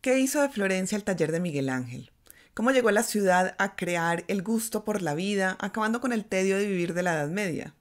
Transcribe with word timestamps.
¿Qué 0.00 0.18
hizo 0.18 0.40
de 0.40 0.48
Florencia 0.48 0.96
el 0.96 1.04
taller 1.04 1.30
de 1.30 1.40
Miguel 1.40 1.68
Ángel? 1.68 2.10
¿Cómo 2.54 2.70
llegó 2.70 2.90
la 2.90 3.02
ciudad 3.02 3.54
a 3.58 3.76
crear 3.76 4.24
el 4.28 4.42
gusto 4.42 4.82
por 4.82 5.02
la 5.02 5.12
vida, 5.12 5.58
acabando 5.60 6.00
con 6.00 6.14
el 6.14 6.24
tedio 6.24 6.56
de 6.56 6.66
vivir 6.66 6.94
de 6.94 7.02
la 7.02 7.12
Edad 7.12 7.28
Media? 7.28 7.74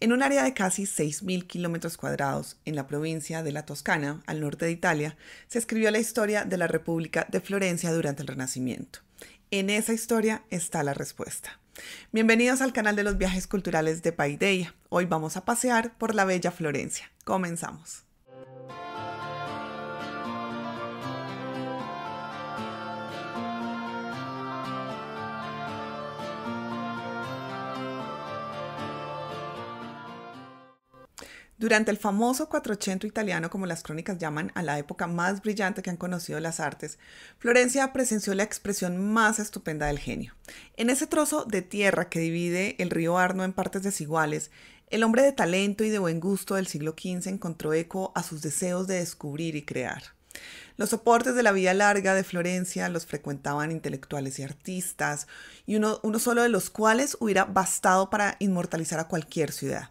En 0.00 0.14
un 0.14 0.22
área 0.22 0.44
de 0.44 0.54
casi 0.54 0.84
6.000 0.84 1.46
kilómetros 1.46 1.98
cuadrados, 1.98 2.56
en 2.64 2.74
la 2.74 2.86
provincia 2.86 3.42
de 3.42 3.52
la 3.52 3.66
Toscana, 3.66 4.22
al 4.24 4.40
norte 4.40 4.64
de 4.64 4.70
Italia, 4.70 5.18
se 5.46 5.58
escribió 5.58 5.90
la 5.90 5.98
historia 5.98 6.46
de 6.46 6.56
la 6.56 6.68
República 6.68 7.26
de 7.30 7.42
Florencia 7.42 7.92
durante 7.92 8.22
el 8.22 8.28
Renacimiento. 8.28 9.00
En 9.50 9.68
esa 9.68 9.92
historia 9.92 10.44
está 10.48 10.82
la 10.82 10.94
respuesta. 10.94 11.60
Bienvenidos 12.12 12.62
al 12.62 12.72
canal 12.72 12.96
de 12.96 13.04
los 13.04 13.18
viajes 13.18 13.46
culturales 13.46 14.02
de 14.02 14.12
Paideia. 14.12 14.74
Hoy 14.88 15.04
vamos 15.04 15.36
a 15.36 15.44
pasear 15.44 15.98
por 15.98 16.14
la 16.14 16.24
bella 16.24 16.50
Florencia. 16.50 17.12
Comenzamos. 17.24 18.04
Durante 31.62 31.92
el 31.92 31.96
famoso 31.96 32.48
Quattrocento 32.48 33.06
italiano, 33.06 33.48
como 33.48 33.66
las 33.66 33.84
crónicas 33.84 34.18
llaman 34.18 34.50
a 34.56 34.64
la 34.64 34.80
época 34.80 35.06
más 35.06 35.42
brillante 35.42 35.80
que 35.80 35.90
han 35.90 35.96
conocido 35.96 36.40
las 36.40 36.58
artes, 36.58 36.98
Florencia 37.38 37.92
presenció 37.92 38.34
la 38.34 38.42
expresión 38.42 38.98
más 38.98 39.38
estupenda 39.38 39.86
del 39.86 40.00
genio. 40.00 40.34
En 40.76 40.90
ese 40.90 41.06
trozo 41.06 41.44
de 41.44 41.62
tierra 41.62 42.08
que 42.08 42.18
divide 42.18 42.74
el 42.82 42.90
río 42.90 43.16
Arno 43.16 43.44
en 43.44 43.52
partes 43.52 43.84
desiguales, 43.84 44.50
el 44.90 45.04
hombre 45.04 45.22
de 45.22 45.30
talento 45.30 45.84
y 45.84 45.90
de 45.90 46.00
buen 46.00 46.18
gusto 46.18 46.56
del 46.56 46.66
siglo 46.66 46.96
XV 47.00 47.28
encontró 47.28 47.72
eco 47.72 48.10
a 48.16 48.24
sus 48.24 48.42
deseos 48.42 48.88
de 48.88 48.96
descubrir 48.96 49.54
y 49.54 49.62
crear. 49.62 50.02
Los 50.76 50.90
soportes 50.90 51.34
de 51.34 51.42
la 51.42 51.52
Vía 51.52 51.74
Larga 51.74 52.14
de 52.14 52.24
Florencia 52.24 52.88
los 52.88 53.06
frecuentaban 53.06 53.70
intelectuales 53.70 54.38
y 54.38 54.42
artistas, 54.42 55.26
y 55.66 55.76
uno, 55.76 56.00
uno, 56.02 56.18
solo 56.18 56.42
de 56.42 56.48
los 56.48 56.70
cuales 56.70 57.16
hubiera 57.20 57.44
bastado 57.44 58.10
para 58.10 58.36
inmortalizar 58.38 58.98
a 58.98 59.08
cualquier 59.08 59.52
ciudad. 59.52 59.90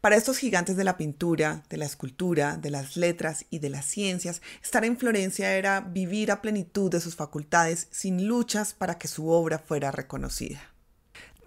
Para 0.00 0.16
estos 0.16 0.38
gigantes 0.38 0.76
de 0.76 0.84
la 0.84 0.96
pintura, 0.96 1.64
de 1.70 1.76
la 1.76 1.86
escultura, 1.86 2.56
de 2.56 2.70
las 2.70 2.96
letras 2.96 3.46
y 3.50 3.58
de 3.58 3.70
las 3.70 3.86
ciencias, 3.86 4.42
estar 4.62 4.84
en 4.84 4.98
Florencia 4.98 5.56
era 5.56 5.80
vivir 5.80 6.30
a 6.30 6.42
plenitud 6.42 6.90
de 6.90 7.00
sus 7.00 7.16
facultades 7.16 7.88
sin 7.90 8.26
luchas 8.26 8.74
para 8.74 8.98
que 8.98 9.08
su 9.08 9.28
obra 9.30 9.58
fuera 9.58 9.90
reconocida. 9.90 10.77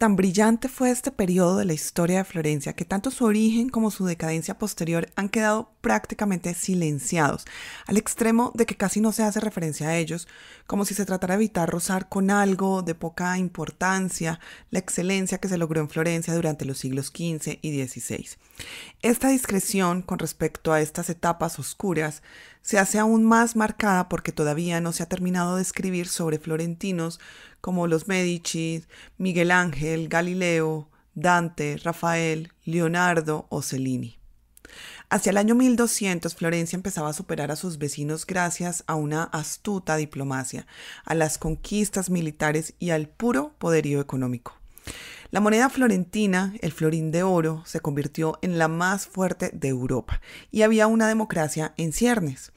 Tan 0.02 0.16
brillante 0.16 0.68
fue 0.68 0.90
este 0.90 1.12
periodo 1.12 1.58
de 1.58 1.66
la 1.66 1.74
historia 1.74 2.18
de 2.18 2.24
Florencia 2.24 2.74
que 2.74 2.86
tanto 2.86 3.12
su 3.12 3.24
origen 3.24 3.70
como 3.70 3.92
su 3.92 4.04
decadencia 4.04 4.58
posterior 4.58 5.08
han 5.16 5.30
quedado 5.30 5.76
prácticamente 5.80 6.56
silenciados, 6.56 7.46
al 7.86 7.98
extremo 7.98 8.52
de 8.56 8.66
que 8.66 8.76
casi 8.76 9.00
no 9.00 9.12
se 9.12 9.22
hace 9.22 9.40
referencia 9.40 9.90
a 9.90 9.98
ellos, 9.98 10.28
como 10.66 10.86
si 10.86 10.96
se 10.96 11.06
tratara 11.06 11.36
de 11.36 11.44
evitar 11.44 11.70
rozar 11.70 12.10
con 12.10 12.32
algo 12.32 12.82
de 12.82 12.96
poca 12.96 13.38
importancia 13.38 14.40
la 14.72 14.80
excelencia 14.80 15.38
que 15.38 15.48
se 15.48 15.60
logró 15.60 15.80
en 15.80 15.90
Florencia 15.90 16.34
durante 16.34 16.66
los 16.66 16.80
siglos 16.80 17.10
XV 17.10 17.60
y 17.62 17.88
XVI. 17.88 18.28
Esta 19.04 19.28
discreción 19.28 20.02
con 20.02 20.18
respecto 20.18 20.74
a 20.74 20.82
estas 20.82 21.12
etapas 21.12 21.60
oscuras 21.60 22.24
se 22.64 22.80
hace 22.80 23.00
aún 23.00 23.24
más 23.24 23.56
marcada 23.56 24.10
porque 24.10 24.32
todavía 24.32 24.82
no 24.82 24.94
se 24.94 25.04
ha 25.04 25.08
terminado 25.08 25.56
de 25.56 25.64
escribir 25.64 26.08
sobre 26.08 26.40
florentinos 26.40 27.20
como 27.62 27.88
los 27.88 28.08
Medici, 28.08 28.84
Miguel 29.18 29.52
Ángel, 29.52 30.10
Galileo, 30.10 30.90
Dante, 31.14 31.78
Rafael, 31.78 32.52
Leonardo 32.66 33.46
o 33.50 33.62
Cellini. 33.62 34.18
Hacia 35.10 35.32
el 35.32 35.38
año 35.38 35.56
1200 35.56 36.36
Florencia 36.36 36.78
empezaba 36.78 37.10
a 37.10 37.14
superar 37.14 37.52
a 37.52 37.58
sus 37.58 37.78
vecinos 37.78 38.26
gracias 38.26 38.86
a 38.88 38.96
una 38.96 39.24
astuta 39.24 39.98
diplomacia, 39.98 40.66
a 41.04 41.16
las 41.16 41.38
conquistas 41.38 42.10
militares 42.10 42.76
y 42.80 42.92
al 42.92 43.10
puro 43.10 43.54
poderío 43.58 44.00
económico. 44.00 44.54
La 45.30 45.40
moneda 45.40 45.70
florentina, 45.70 46.54
el 46.62 46.72
florín 46.72 47.12
de 47.12 47.24
oro, 47.24 47.64
se 47.66 47.80
convirtió 47.80 48.38
en 48.42 48.58
la 48.58 48.68
más 48.68 49.06
fuerte 49.06 49.50
de 49.54 49.70
Europa 49.70 50.22
y 50.50 50.62
había 50.62 50.88
una 50.88 51.08
democracia 51.08 51.74
en 51.78 51.94
ciernes. 51.94 52.52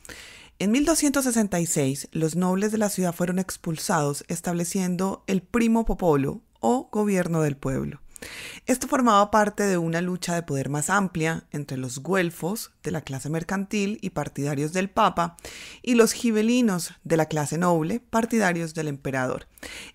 En 0.65 0.71
1266, 0.71 2.09
los 2.13 2.37
nobles 2.37 2.73
de 2.73 2.79
la 2.79 2.89
ciudad 2.89 3.15
fueron 3.15 3.39
expulsados, 3.39 4.25
estableciendo 4.29 5.23
el 5.27 5.43
primo 5.43 5.85
popolo 5.85 6.41
o 6.59 6.89
gobierno 6.91 7.43
del 7.43 7.55
pueblo. 7.55 8.01
Esto 8.65 8.89
formaba 8.89 9.31
parte 9.31 9.65
de 9.65 9.77
una 9.77 10.01
lucha 10.01 10.35
de 10.35 10.43
poder 10.43 10.71
más 10.71 10.89
amplia 10.89 11.45
entre 11.51 11.77
los 11.77 11.99
güelfos 11.99 12.73
de 12.83 12.93
la 12.93 13.03
clase 13.03 13.29
mercantil 13.29 13.99
y 14.01 14.09
partidarios 14.09 14.73
del 14.73 14.89
Papa 14.89 15.37
y 15.83 15.97
los 15.97 16.13
gibelinos 16.13 16.95
de 17.05 17.19
la 17.19 17.27
clase 17.27 17.59
noble 17.59 18.01
partidarios 18.01 18.73
del 18.73 18.89
emperador. 18.89 19.47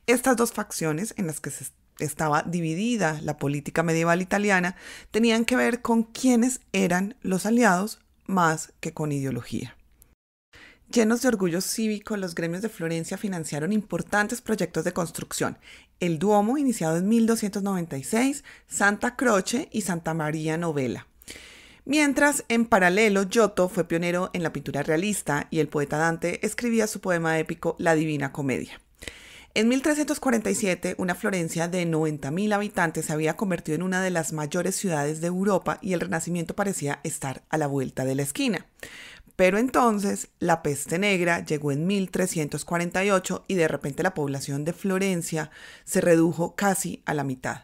Estas 0.05 0.37
dos 0.37 0.51
facciones 0.51 1.15
en 1.17 1.25
las 1.25 1.39
que 1.39 1.49
se 1.49 1.65
estaba 1.97 2.43
dividida 2.43 3.19
la 3.23 3.37
política 3.37 3.81
medieval 3.81 4.21
italiana 4.21 4.75
tenían 5.09 5.45
que 5.45 5.55
ver 5.55 5.81
con 5.81 6.03
quiénes 6.03 6.61
eran 6.73 7.15
los 7.21 7.47
aliados 7.47 8.01
más 8.27 8.71
que 8.81 8.93
con 8.93 9.11
ideología. 9.11 9.78
Llenos 10.91 11.21
de 11.21 11.27
orgullo 11.27 11.61
cívico, 11.61 12.17
los 12.17 12.33
gremios 12.33 12.63
de 12.63 12.69
Florencia 12.69 13.15
financiaron 13.15 13.71
importantes 13.71 14.41
proyectos 14.41 14.83
de 14.83 14.91
construcción. 14.91 15.59
El 15.99 16.17
Duomo, 16.17 16.57
iniciado 16.57 16.97
en 16.97 17.07
1296, 17.07 18.43
Santa 18.65 19.15
Croce 19.15 19.69
y 19.71 19.81
Santa 19.81 20.15
María 20.15 20.57
Novella. 20.57 21.05
Mientras, 21.85 22.43
en 22.47 22.65
paralelo, 22.65 23.29
Giotto 23.29 23.69
fue 23.69 23.87
pionero 23.87 24.31
en 24.33 24.41
la 24.41 24.51
pintura 24.51 24.81
realista 24.81 25.45
y 25.51 25.59
el 25.59 25.67
poeta 25.67 25.99
Dante 25.99 26.43
escribía 26.43 26.87
su 26.87 27.01
poema 27.01 27.37
épico 27.37 27.75
La 27.77 27.93
Divina 27.93 28.31
Comedia. 28.31 28.81
En 29.55 29.67
1347, 29.67 30.93
una 30.99 31.15
Florencia 31.15 31.67
de 31.67 31.85
90.000 31.87 32.53
habitantes 32.53 33.05
se 33.05 33.13
había 33.13 33.35
convertido 33.35 33.75
en 33.75 33.81
una 33.81 34.01
de 34.01 34.11
las 34.11 34.31
mayores 34.31 34.75
ciudades 34.75 35.21
de 35.21 35.27
Europa 35.27 35.79
y 35.81 35.93
el 35.93 35.99
Renacimiento 35.99 36.55
parecía 36.55 36.99
estar 37.03 37.41
a 37.49 37.57
la 37.57 37.65
vuelta 37.65 38.05
de 38.05 38.13
la 38.13 38.21
esquina. 38.21 38.67
Pero 39.39 39.57
entonces 39.57 40.27
la 40.39 40.61
peste 40.61 40.99
negra 40.99 41.45
llegó 41.45 41.71
en 41.71 41.87
1348 41.87 43.45
y 43.47 43.53
de 43.53 43.69
repente 43.69 44.03
la 44.03 44.13
población 44.13 44.65
de 44.65 44.73
Florencia 44.73 45.49
se 45.85 46.01
redujo 46.01 46.57
casi 46.57 47.01
a 47.05 47.13
la 47.13 47.23
mitad. 47.23 47.61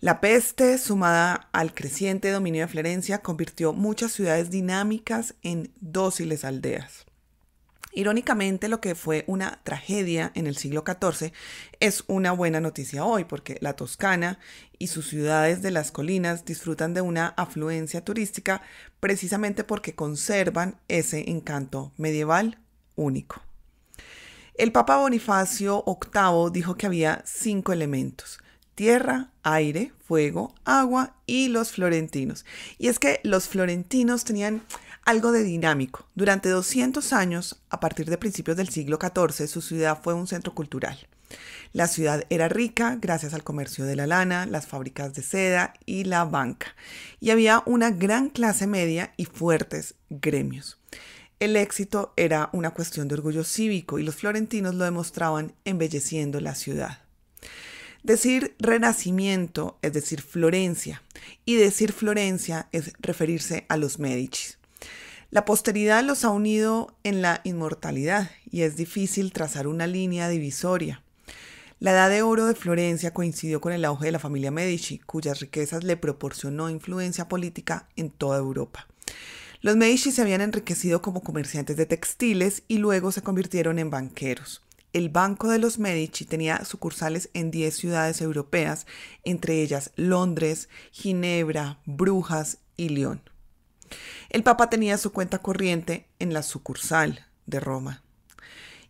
La 0.00 0.22
peste, 0.22 0.78
sumada 0.78 1.50
al 1.52 1.74
creciente 1.74 2.30
dominio 2.30 2.62
de 2.62 2.68
Florencia, 2.68 3.18
convirtió 3.18 3.74
muchas 3.74 4.12
ciudades 4.12 4.48
dinámicas 4.48 5.34
en 5.42 5.74
dóciles 5.78 6.42
aldeas. 6.42 7.04
Irónicamente, 7.96 8.68
lo 8.68 8.80
que 8.80 8.96
fue 8.96 9.22
una 9.28 9.60
tragedia 9.62 10.32
en 10.34 10.48
el 10.48 10.56
siglo 10.56 10.82
XIV 10.84 11.32
es 11.78 12.02
una 12.08 12.32
buena 12.32 12.60
noticia 12.60 13.04
hoy, 13.04 13.24
porque 13.24 13.56
la 13.60 13.74
Toscana 13.74 14.40
y 14.78 14.88
sus 14.88 15.08
ciudades 15.08 15.62
de 15.62 15.70
las 15.70 15.92
colinas 15.92 16.44
disfrutan 16.44 16.92
de 16.92 17.02
una 17.02 17.28
afluencia 17.36 18.04
turística 18.04 18.62
precisamente 18.98 19.62
porque 19.62 19.94
conservan 19.94 20.80
ese 20.88 21.30
encanto 21.30 21.92
medieval 21.96 22.58
único. 22.96 23.40
El 24.54 24.72
Papa 24.72 24.96
Bonifacio 24.96 25.84
VIII 25.86 26.50
dijo 26.52 26.76
que 26.76 26.86
había 26.86 27.22
cinco 27.24 27.72
elementos, 27.72 28.40
tierra, 28.74 29.30
aire, 29.44 29.92
fuego, 30.04 30.52
agua 30.64 31.14
y 31.26 31.46
los 31.46 31.70
florentinos. 31.70 32.44
Y 32.76 32.88
es 32.88 32.98
que 32.98 33.20
los 33.22 33.46
florentinos 33.46 34.24
tenían 34.24 34.62
algo 35.04 35.32
de 35.32 35.42
dinámico. 35.42 36.06
Durante 36.14 36.48
200 36.48 37.12
años, 37.12 37.62
a 37.70 37.80
partir 37.80 38.08
de 38.08 38.18
principios 38.18 38.56
del 38.56 38.68
siglo 38.68 38.98
XIV, 39.00 39.48
su 39.48 39.60
ciudad 39.60 40.00
fue 40.02 40.14
un 40.14 40.26
centro 40.26 40.54
cultural. 40.54 40.98
La 41.72 41.88
ciudad 41.88 42.24
era 42.30 42.48
rica 42.48 42.96
gracias 43.00 43.34
al 43.34 43.42
comercio 43.42 43.84
de 43.84 43.96
la 43.96 44.06
lana, 44.06 44.46
las 44.46 44.66
fábricas 44.66 45.14
de 45.14 45.22
seda 45.22 45.74
y 45.86 46.04
la 46.04 46.24
banca, 46.24 46.74
y 47.20 47.30
había 47.30 47.62
una 47.66 47.90
gran 47.90 48.28
clase 48.28 48.66
media 48.66 49.12
y 49.16 49.24
fuertes 49.24 49.94
gremios. 50.08 50.78
El 51.40 51.56
éxito 51.56 52.12
era 52.16 52.48
una 52.52 52.70
cuestión 52.70 53.08
de 53.08 53.14
orgullo 53.14 53.42
cívico 53.42 53.98
y 53.98 54.04
los 54.04 54.14
florentinos 54.14 54.76
lo 54.76 54.84
demostraban 54.84 55.54
embelleciendo 55.64 56.40
la 56.40 56.54
ciudad. 56.54 57.00
Decir 58.04 58.54
renacimiento 58.58 59.78
es 59.82 59.92
decir 59.94 60.22
Florencia, 60.22 61.02
y 61.44 61.56
decir 61.56 61.92
Florencia 61.92 62.68
es 62.70 62.92
referirse 63.00 63.66
a 63.68 63.76
los 63.76 63.98
Medici. 63.98 64.54
La 65.34 65.44
posteridad 65.44 66.04
los 66.04 66.24
ha 66.24 66.30
unido 66.30 66.94
en 67.02 67.20
la 67.20 67.40
inmortalidad 67.42 68.30
y 68.48 68.62
es 68.62 68.76
difícil 68.76 69.32
trazar 69.32 69.66
una 69.66 69.88
línea 69.88 70.28
divisoria. 70.28 71.02
La 71.80 71.90
edad 71.90 72.08
de 72.08 72.22
oro 72.22 72.46
de 72.46 72.54
Florencia 72.54 73.12
coincidió 73.12 73.60
con 73.60 73.72
el 73.72 73.84
auge 73.84 74.04
de 74.04 74.12
la 74.12 74.20
familia 74.20 74.52
Medici, 74.52 75.00
cuyas 75.00 75.40
riquezas 75.40 75.82
le 75.82 75.96
proporcionó 75.96 76.70
influencia 76.70 77.26
política 77.26 77.88
en 77.96 78.10
toda 78.10 78.38
Europa. 78.38 78.86
Los 79.60 79.74
Medici 79.74 80.12
se 80.12 80.22
habían 80.22 80.40
enriquecido 80.40 81.02
como 81.02 81.24
comerciantes 81.24 81.76
de 81.76 81.86
textiles 81.86 82.62
y 82.68 82.78
luego 82.78 83.10
se 83.10 83.22
convirtieron 83.22 83.80
en 83.80 83.90
banqueros. 83.90 84.62
El 84.92 85.08
Banco 85.08 85.48
de 85.48 85.58
los 85.58 85.80
Medici 85.80 86.26
tenía 86.26 86.64
sucursales 86.64 87.28
en 87.34 87.50
10 87.50 87.74
ciudades 87.74 88.20
europeas, 88.20 88.86
entre 89.24 89.62
ellas 89.62 89.90
Londres, 89.96 90.68
Ginebra, 90.92 91.80
Brujas 91.86 92.58
y 92.76 92.90
León. 92.90 93.33
El 94.30 94.42
Papa 94.42 94.70
tenía 94.70 94.98
su 94.98 95.12
cuenta 95.12 95.38
corriente 95.38 96.08
en 96.18 96.32
la 96.32 96.42
sucursal 96.42 97.26
de 97.46 97.60
Roma. 97.60 98.02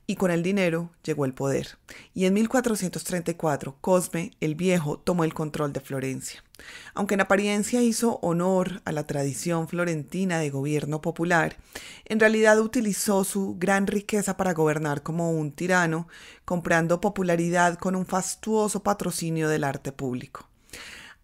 y 0.06 0.16
con 0.16 0.30
el 0.30 0.42
dinero 0.42 0.90
llegó 1.02 1.24
el 1.24 1.32
poder. 1.32 1.78
Y 2.12 2.26
en 2.26 2.34
1434 2.34 3.76
Cosme 3.80 4.32
el 4.40 4.54
Viejo 4.54 4.98
tomó 4.98 5.24
el 5.24 5.32
control 5.32 5.72
de 5.72 5.80
Florencia. 5.80 6.44
Aunque 6.94 7.14
en 7.14 7.22
apariencia 7.22 7.82
hizo 7.82 8.18
honor 8.22 8.82
a 8.84 8.92
la 8.92 9.04
tradición 9.06 9.66
florentina 9.66 10.38
de 10.38 10.50
gobierno 10.50 11.00
popular, 11.00 11.56
en 12.04 12.20
realidad 12.20 12.60
utilizó 12.60 13.24
su 13.24 13.56
gran 13.58 13.86
riqueza 13.86 14.36
para 14.36 14.52
gobernar 14.52 15.02
como 15.02 15.30
un 15.32 15.52
tirano, 15.52 16.06
comprando 16.44 17.00
popularidad 17.00 17.78
con 17.78 17.96
un 17.96 18.06
fastuoso 18.06 18.82
patrocinio 18.82 19.48
del 19.48 19.64
arte 19.64 19.90
público. 19.90 20.48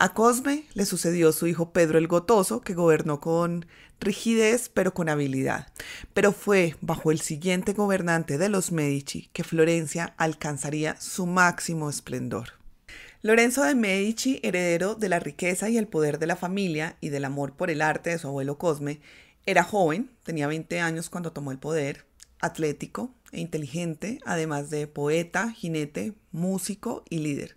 A 0.02 0.14
Cosme 0.14 0.64
le 0.72 0.86
sucedió 0.86 1.30
su 1.30 1.46
hijo 1.46 1.74
Pedro 1.74 1.98
el 1.98 2.08
Gotoso, 2.08 2.62
que 2.62 2.72
gobernó 2.72 3.20
con 3.20 3.66
rigidez 4.00 4.70
pero 4.70 4.94
con 4.94 5.10
habilidad. 5.10 5.66
Pero 6.14 6.32
fue 6.32 6.74
bajo 6.80 7.10
el 7.10 7.20
siguiente 7.20 7.74
gobernante 7.74 8.38
de 8.38 8.48
los 8.48 8.72
Medici 8.72 9.28
que 9.34 9.44
Florencia 9.44 10.14
alcanzaría 10.16 10.98
su 10.98 11.26
máximo 11.26 11.90
esplendor. 11.90 12.54
Lorenzo 13.20 13.62
de 13.62 13.74
Medici, 13.74 14.40
heredero 14.42 14.94
de 14.94 15.10
la 15.10 15.20
riqueza 15.20 15.68
y 15.68 15.76
el 15.76 15.86
poder 15.86 16.18
de 16.18 16.28
la 16.28 16.36
familia 16.36 16.96
y 17.02 17.10
del 17.10 17.26
amor 17.26 17.52
por 17.52 17.68
el 17.68 17.82
arte 17.82 18.08
de 18.08 18.18
su 18.18 18.28
abuelo 18.28 18.56
Cosme, 18.56 19.02
era 19.44 19.64
joven, 19.64 20.08
tenía 20.22 20.46
20 20.46 20.80
años 20.80 21.10
cuando 21.10 21.32
tomó 21.32 21.52
el 21.52 21.58
poder, 21.58 22.06
atlético 22.40 23.14
e 23.32 23.40
inteligente, 23.40 24.18
además 24.24 24.70
de 24.70 24.86
poeta, 24.86 25.52
jinete, 25.52 26.14
músico 26.32 27.04
y 27.08 27.18
líder. 27.18 27.56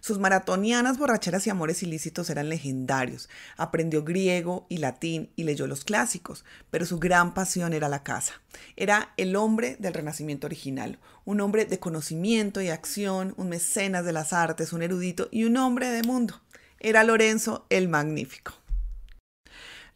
Sus 0.00 0.18
maratonianas 0.18 0.96
borracheras 0.96 1.46
y 1.46 1.50
amores 1.50 1.82
ilícitos 1.82 2.30
eran 2.30 2.48
legendarios. 2.48 3.28
Aprendió 3.56 4.02
griego 4.02 4.66
y 4.68 4.78
latín 4.78 5.30
y 5.36 5.44
leyó 5.44 5.66
los 5.66 5.84
clásicos, 5.84 6.44
pero 6.70 6.86
su 6.86 6.98
gran 6.98 7.34
pasión 7.34 7.72
era 7.74 7.88
la 7.88 8.02
caza. 8.02 8.34
Era 8.76 9.12
el 9.16 9.36
hombre 9.36 9.76
del 9.78 9.94
Renacimiento 9.94 10.46
original, 10.46 10.98
un 11.24 11.40
hombre 11.40 11.66
de 11.66 11.78
conocimiento 11.78 12.62
y 12.62 12.68
acción, 12.68 13.34
un 13.36 13.50
mecenas 13.50 14.04
de 14.04 14.12
las 14.12 14.32
artes, 14.32 14.72
un 14.72 14.82
erudito 14.82 15.28
y 15.30 15.44
un 15.44 15.56
hombre 15.58 15.90
de 15.90 16.02
mundo. 16.02 16.40
Era 16.78 17.04
Lorenzo 17.04 17.66
el 17.68 17.88
Magnífico. 17.88 18.59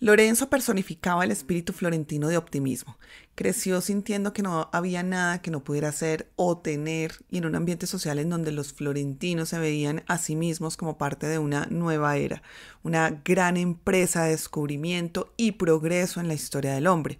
Lorenzo 0.04 0.50
personificaba 0.50 1.24
el 1.24 1.30
espíritu 1.30 1.72
florentino 1.72 2.28
de 2.28 2.36
optimismo. 2.36 2.98
Creció 3.34 3.80
sintiendo 3.80 4.34
que 4.34 4.42
no 4.42 4.68
había 4.70 5.02
nada 5.02 5.40
que 5.40 5.50
no 5.50 5.64
pudiera 5.64 5.88
hacer 5.88 6.30
o 6.36 6.58
tener 6.58 7.24
y 7.30 7.38
en 7.38 7.46
un 7.46 7.54
ambiente 7.54 7.86
social 7.86 8.18
en 8.18 8.28
donde 8.28 8.52
los 8.52 8.74
florentinos 8.74 9.48
se 9.48 9.58
veían 9.58 10.04
a 10.06 10.18
sí 10.18 10.36
mismos 10.36 10.76
como 10.76 10.98
parte 10.98 11.26
de 11.26 11.38
una 11.38 11.68
nueva 11.70 12.18
era, 12.18 12.42
una 12.82 13.22
gran 13.24 13.56
empresa 13.56 14.24
de 14.24 14.32
descubrimiento 14.32 15.32
y 15.38 15.52
progreso 15.52 16.20
en 16.20 16.28
la 16.28 16.34
historia 16.34 16.74
del 16.74 16.86
hombre. 16.86 17.18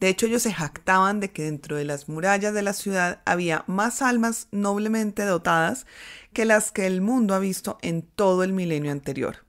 De 0.00 0.08
hecho, 0.08 0.24
ellos 0.24 0.40
se 0.40 0.54
jactaban 0.54 1.20
de 1.20 1.32
que 1.32 1.42
dentro 1.42 1.76
de 1.76 1.84
las 1.84 2.08
murallas 2.08 2.54
de 2.54 2.62
la 2.62 2.72
ciudad 2.72 3.20
había 3.26 3.62
más 3.66 4.00
almas 4.00 4.48
noblemente 4.52 5.26
dotadas 5.26 5.84
que 6.32 6.46
las 6.46 6.72
que 6.72 6.86
el 6.86 7.02
mundo 7.02 7.34
ha 7.34 7.38
visto 7.38 7.76
en 7.82 8.00
todo 8.00 8.42
el 8.42 8.54
milenio 8.54 8.90
anterior. 8.90 9.41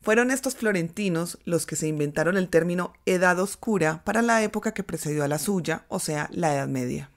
Fueron 0.00 0.30
estos 0.30 0.56
florentinos 0.56 1.38
los 1.44 1.66
que 1.66 1.76
se 1.76 1.88
inventaron 1.88 2.36
el 2.36 2.48
término 2.48 2.92
Edad 3.06 3.38
Oscura 3.40 4.02
para 4.04 4.22
la 4.22 4.42
época 4.42 4.72
que 4.72 4.82
precedió 4.82 5.24
a 5.24 5.28
la 5.28 5.38
suya, 5.38 5.84
o 5.88 5.98
sea, 5.98 6.28
la 6.32 6.54
Edad 6.54 6.68
Media. 6.68 7.10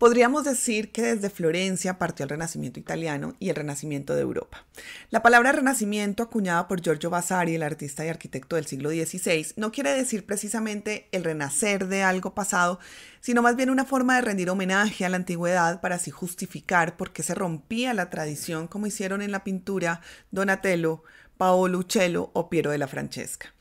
Podríamos 0.00 0.44
decir 0.44 0.92
que 0.92 1.02
desde 1.02 1.28
Florencia 1.28 1.98
partió 1.98 2.22
el 2.22 2.30
Renacimiento 2.30 2.80
italiano 2.80 3.34
y 3.38 3.50
el 3.50 3.56
Renacimiento 3.56 4.14
de 4.14 4.22
Europa. 4.22 4.64
La 5.10 5.22
palabra 5.22 5.52
Renacimiento, 5.52 6.22
acuñada 6.22 6.68
por 6.68 6.80
Giorgio 6.80 7.10
Vasari, 7.10 7.54
el 7.54 7.62
artista 7.62 8.02
y 8.06 8.08
arquitecto 8.08 8.56
del 8.56 8.64
siglo 8.64 8.88
XVI, 8.88 9.48
no 9.56 9.72
quiere 9.72 9.92
decir 9.92 10.24
precisamente 10.24 11.06
el 11.12 11.22
renacer 11.22 11.86
de 11.86 12.02
algo 12.02 12.34
pasado, 12.34 12.80
sino 13.20 13.42
más 13.42 13.56
bien 13.56 13.68
una 13.68 13.84
forma 13.84 14.14
de 14.14 14.22
rendir 14.22 14.48
homenaje 14.48 15.04
a 15.04 15.10
la 15.10 15.16
antigüedad 15.16 15.82
para 15.82 15.96
así 15.96 16.10
justificar 16.10 16.96
por 16.96 17.12
qué 17.12 17.22
se 17.22 17.34
rompía 17.34 17.92
la 17.92 18.08
tradición 18.08 18.68
como 18.68 18.86
hicieron 18.86 19.20
en 19.20 19.32
la 19.32 19.44
pintura 19.44 20.00
Donatello, 20.30 21.04
Paolo 21.40 21.78
Uccello 21.78 22.28
o 22.34 22.50
Piero 22.50 22.70
de 22.70 22.76
la 22.76 22.86
Francesca. 22.86 23.54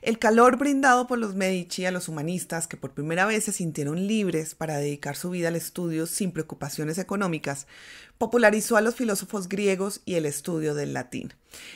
El 0.00 0.18
calor 0.18 0.56
brindado 0.56 1.06
por 1.06 1.18
los 1.18 1.34
Medici 1.34 1.84
a 1.84 1.90
los 1.90 2.08
humanistas 2.08 2.66
que 2.66 2.78
por 2.78 2.92
primera 2.92 3.26
vez 3.26 3.44
se 3.44 3.52
sintieron 3.52 4.06
libres 4.06 4.54
para 4.54 4.78
dedicar 4.78 5.16
su 5.16 5.28
vida 5.28 5.48
al 5.48 5.56
estudio 5.56 6.06
sin 6.06 6.32
preocupaciones 6.32 6.96
económicas, 6.96 7.66
popularizó 8.16 8.78
a 8.78 8.80
los 8.80 8.94
filósofos 8.94 9.50
griegos 9.50 10.00
y 10.06 10.14
el 10.14 10.24
estudio 10.24 10.74
del 10.74 10.94
latín. 10.94 11.34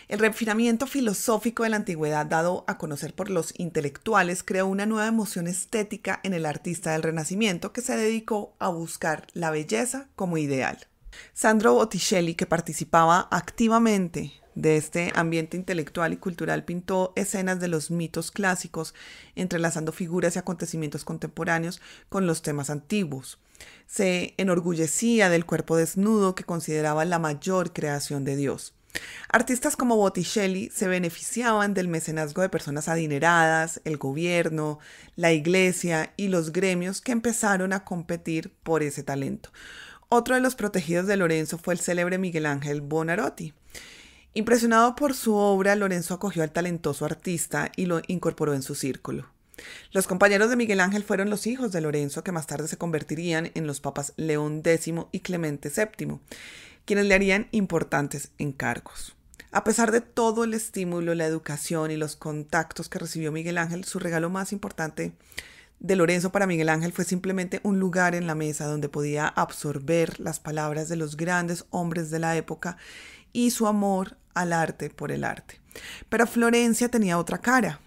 El 0.08 0.20
refinamiento 0.20 0.86
filosófico 0.86 1.64
de 1.64 1.68
la 1.68 1.76
antigüedad 1.76 2.24
dado 2.24 2.64
a 2.66 2.78
conocer 2.78 3.12
por 3.12 3.28
los 3.28 3.52
intelectuales 3.58 4.42
creó 4.42 4.66
una 4.66 4.86
nueva 4.86 5.08
emoción 5.08 5.46
estética 5.46 6.20
en 6.22 6.32
el 6.32 6.46
artista 6.46 6.92
del 6.92 7.02
Renacimiento 7.02 7.74
que 7.74 7.82
se 7.82 7.98
dedicó 7.98 8.54
a 8.60 8.70
buscar 8.70 9.26
la 9.34 9.50
belleza 9.50 10.08
como 10.16 10.38
ideal. 10.38 10.86
Sandro 11.32 11.74
Botticelli, 11.74 12.34
que 12.34 12.46
participaba 12.46 13.28
activamente 13.30 14.32
de 14.54 14.76
este 14.76 15.12
ambiente 15.14 15.56
intelectual 15.56 16.12
y 16.12 16.16
cultural 16.16 16.64
pintó 16.64 17.12
escenas 17.16 17.60
de 17.60 17.68
los 17.68 17.90
mitos 17.90 18.30
clásicos, 18.30 18.94
entrelazando 19.34 19.92
figuras 19.92 20.36
y 20.36 20.38
acontecimientos 20.38 21.04
contemporáneos 21.04 21.80
con 22.08 22.26
los 22.26 22.42
temas 22.42 22.70
antiguos. 22.70 23.38
Se 23.86 24.34
enorgullecía 24.38 25.28
del 25.28 25.46
cuerpo 25.46 25.76
desnudo 25.76 26.34
que 26.34 26.44
consideraba 26.44 27.04
la 27.04 27.18
mayor 27.18 27.72
creación 27.72 28.24
de 28.24 28.36
Dios. 28.36 28.74
Artistas 29.28 29.76
como 29.76 29.96
Botticelli 29.96 30.68
se 30.74 30.88
beneficiaban 30.88 31.74
del 31.74 31.86
mecenazgo 31.86 32.42
de 32.42 32.48
personas 32.48 32.88
adineradas, 32.88 33.80
el 33.84 33.98
gobierno, 33.98 34.80
la 35.14 35.32
iglesia 35.32 36.12
y 36.16 36.26
los 36.26 36.50
gremios 36.50 37.00
que 37.00 37.12
empezaron 37.12 37.72
a 37.72 37.84
competir 37.84 38.52
por 38.64 38.82
ese 38.82 39.04
talento. 39.04 39.50
Otro 40.12 40.34
de 40.34 40.40
los 40.40 40.56
protegidos 40.56 41.06
de 41.06 41.16
Lorenzo 41.16 41.56
fue 41.56 41.72
el 41.72 41.78
célebre 41.78 42.18
Miguel 42.18 42.46
Ángel 42.46 42.80
Bonarotti. 42.80 43.54
Impresionado 44.34 44.96
por 44.96 45.14
su 45.14 45.36
obra, 45.36 45.76
Lorenzo 45.76 46.14
acogió 46.14 46.42
al 46.42 46.50
talentoso 46.50 47.04
artista 47.04 47.70
y 47.76 47.86
lo 47.86 48.02
incorporó 48.08 48.52
en 48.52 48.62
su 48.62 48.74
círculo. 48.74 49.28
Los 49.92 50.08
compañeros 50.08 50.50
de 50.50 50.56
Miguel 50.56 50.80
Ángel 50.80 51.04
fueron 51.04 51.30
los 51.30 51.46
hijos 51.46 51.70
de 51.70 51.80
Lorenzo, 51.80 52.24
que 52.24 52.32
más 52.32 52.48
tarde 52.48 52.66
se 52.66 52.76
convertirían 52.76 53.52
en 53.54 53.68
los 53.68 53.78
papas 53.78 54.12
León 54.16 54.62
X 54.64 54.92
y 55.12 55.20
Clemente 55.20 55.70
VII, 55.70 56.18
quienes 56.86 57.06
le 57.06 57.14
harían 57.14 57.46
importantes 57.52 58.32
encargos. 58.36 59.14
A 59.52 59.62
pesar 59.62 59.92
de 59.92 60.00
todo 60.00 60.42
el 60.42 60.54
estímulo, 60.54 61.14
la 61.14 61.26
educación 61.26 61.92
y 61.92 61.96
los 61.96 62.16
contactos 62.16 62.88
que 62.88 62.98
recibió 62.98 63.30
Miguel 63.30 63.58
Ángel, 63.58 63.84
su 63.84 64.00
regalo 64.00 64.28
más 64.28 64.50
importante 64.52 65.12
de 65.80 65.96
Lorenzo 65.96 66.30
para 66.30 66.46
Miguel 66.46 66.68
Ángel 66.68 66.92
fue 66.92 67.04
simplemente 67.04 67.60
un 67.64 67.80
lugar 67.80 68.14
en 68.14 68.26
la 68.26 68.34
mesa 68.34 68.66
donde 68.66 68.88
podía 68.88 69.26
absorber 69.26 70.20
las 70.20 70.38
palabras 70.38 70.88
de 70.88 70.96
los 70.96 71.16
grandes 71.16 71.64
hombres 71.70 72.10
de 72.10 72.18
la 72.18 72.36
época 72.36 72.76
y 73.32 73.50
su 73.50 73.66
amor 73.66 74.16
al 74.34 74.52
arte 74.52 74.90
por 74.90 75.10
el 75.10 75.24
arte. 75.24 75.58
Pero 76.08 76.26
Florencia 76.26 76.88
tenía 76.88 77.18
otra 77.18 77.38
cara. 77.38 77.80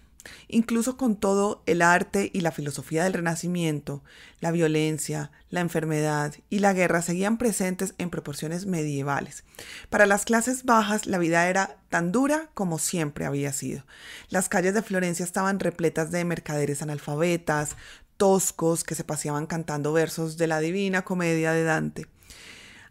Incluso 0.48 0.96
con 0.96 1.16
todo 1.16 1.62
el 1.66 1.82
arte 1.82 2.30
y 2.32 2.40
la 2.40 2.52
filosofía 2.52 3.04
del 3.04 3.12
Renacimiento, 3.12 4.02
la 4.40 4.50
violencia, 4.50 5.30
la 5.50 5.60
enfermedad 5.60 6.34
y 6.50 6.58
la 6.58 6.72
guerra 6.72 7.02
seguían 7.02 7.38
presentes 7.38 7.94
en 7.98 8.10
proporciones 8.10 8.66
medievales. 8.66 9.44
Para 9.90 10.06
las 10.06 10.24
clases 10.24 10.64
bajas 10.64 11.06
la 11.06 11.18
vida 11.18 11.48
era 11.48 11.76
tan 11.88 12.12
dura 12.12 12.50
como 12.54 12.78
siempre 12.78 13.24
había 13.24 13.52
sido. 13.52 13.84
Las 14.28 14.48
calles 14.48 14.74
de 14.74 14.82
Florencia 14.82 15.24
estaban 15.24 15.60
repletas 15.60 16.10
de 16.10 16.24
mercaderes 16.24 16.82
analfabetas, 16.82 17.76
toscos 18.16 18.84
que 18.84 18.94
se 18.94 19.04
paseaban 19.04 19.46
cantando 19.46 19.92
versos 19.92 20.36
de 20.36 20.46
la 20.46 20.60
divina 20.60 21.02
comedia 21.02 21.52
de 21.52 21.64
Dante. 21.64 22.13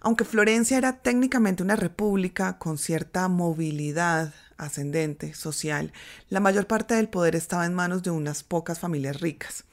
Aunque 0.06 0.26
Florencia 0.26 0.78
era 0.78 0.98
técnicamente 0.98 1.64
una 1.64 1.78
república 1.78 2.58
con 2.60 2.78
cierta 2.78 3.30
movilidad 3.30 4.34
ascendente 4.58 5.34
social, 5.34 5.94
la 6.28 6.42
mayor 6.42 6.68
parte 6.68 6.94
del 6.96 7.08
poder 7.08 7.38
estaba 7.38 7.66
en 7.66 7.74
manos 7.74 8.04
de 8.04 8.12
unas 8.12 8.44
pocas 8.44 8.80
familias 8.80 9.22
ricas. 9.22 9.64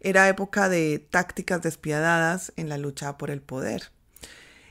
Era 0.00 0.28
época 0.28 0.68
de 0.68 0.98
tácticas 0.98 1.62
despiadadas 1.62 2.52
en 2.56 2.68
la 2.68 2.78
lucha 2.78 3.16
por 3.16 3.30
el 3.30 3.40
poder. 3.40 3.92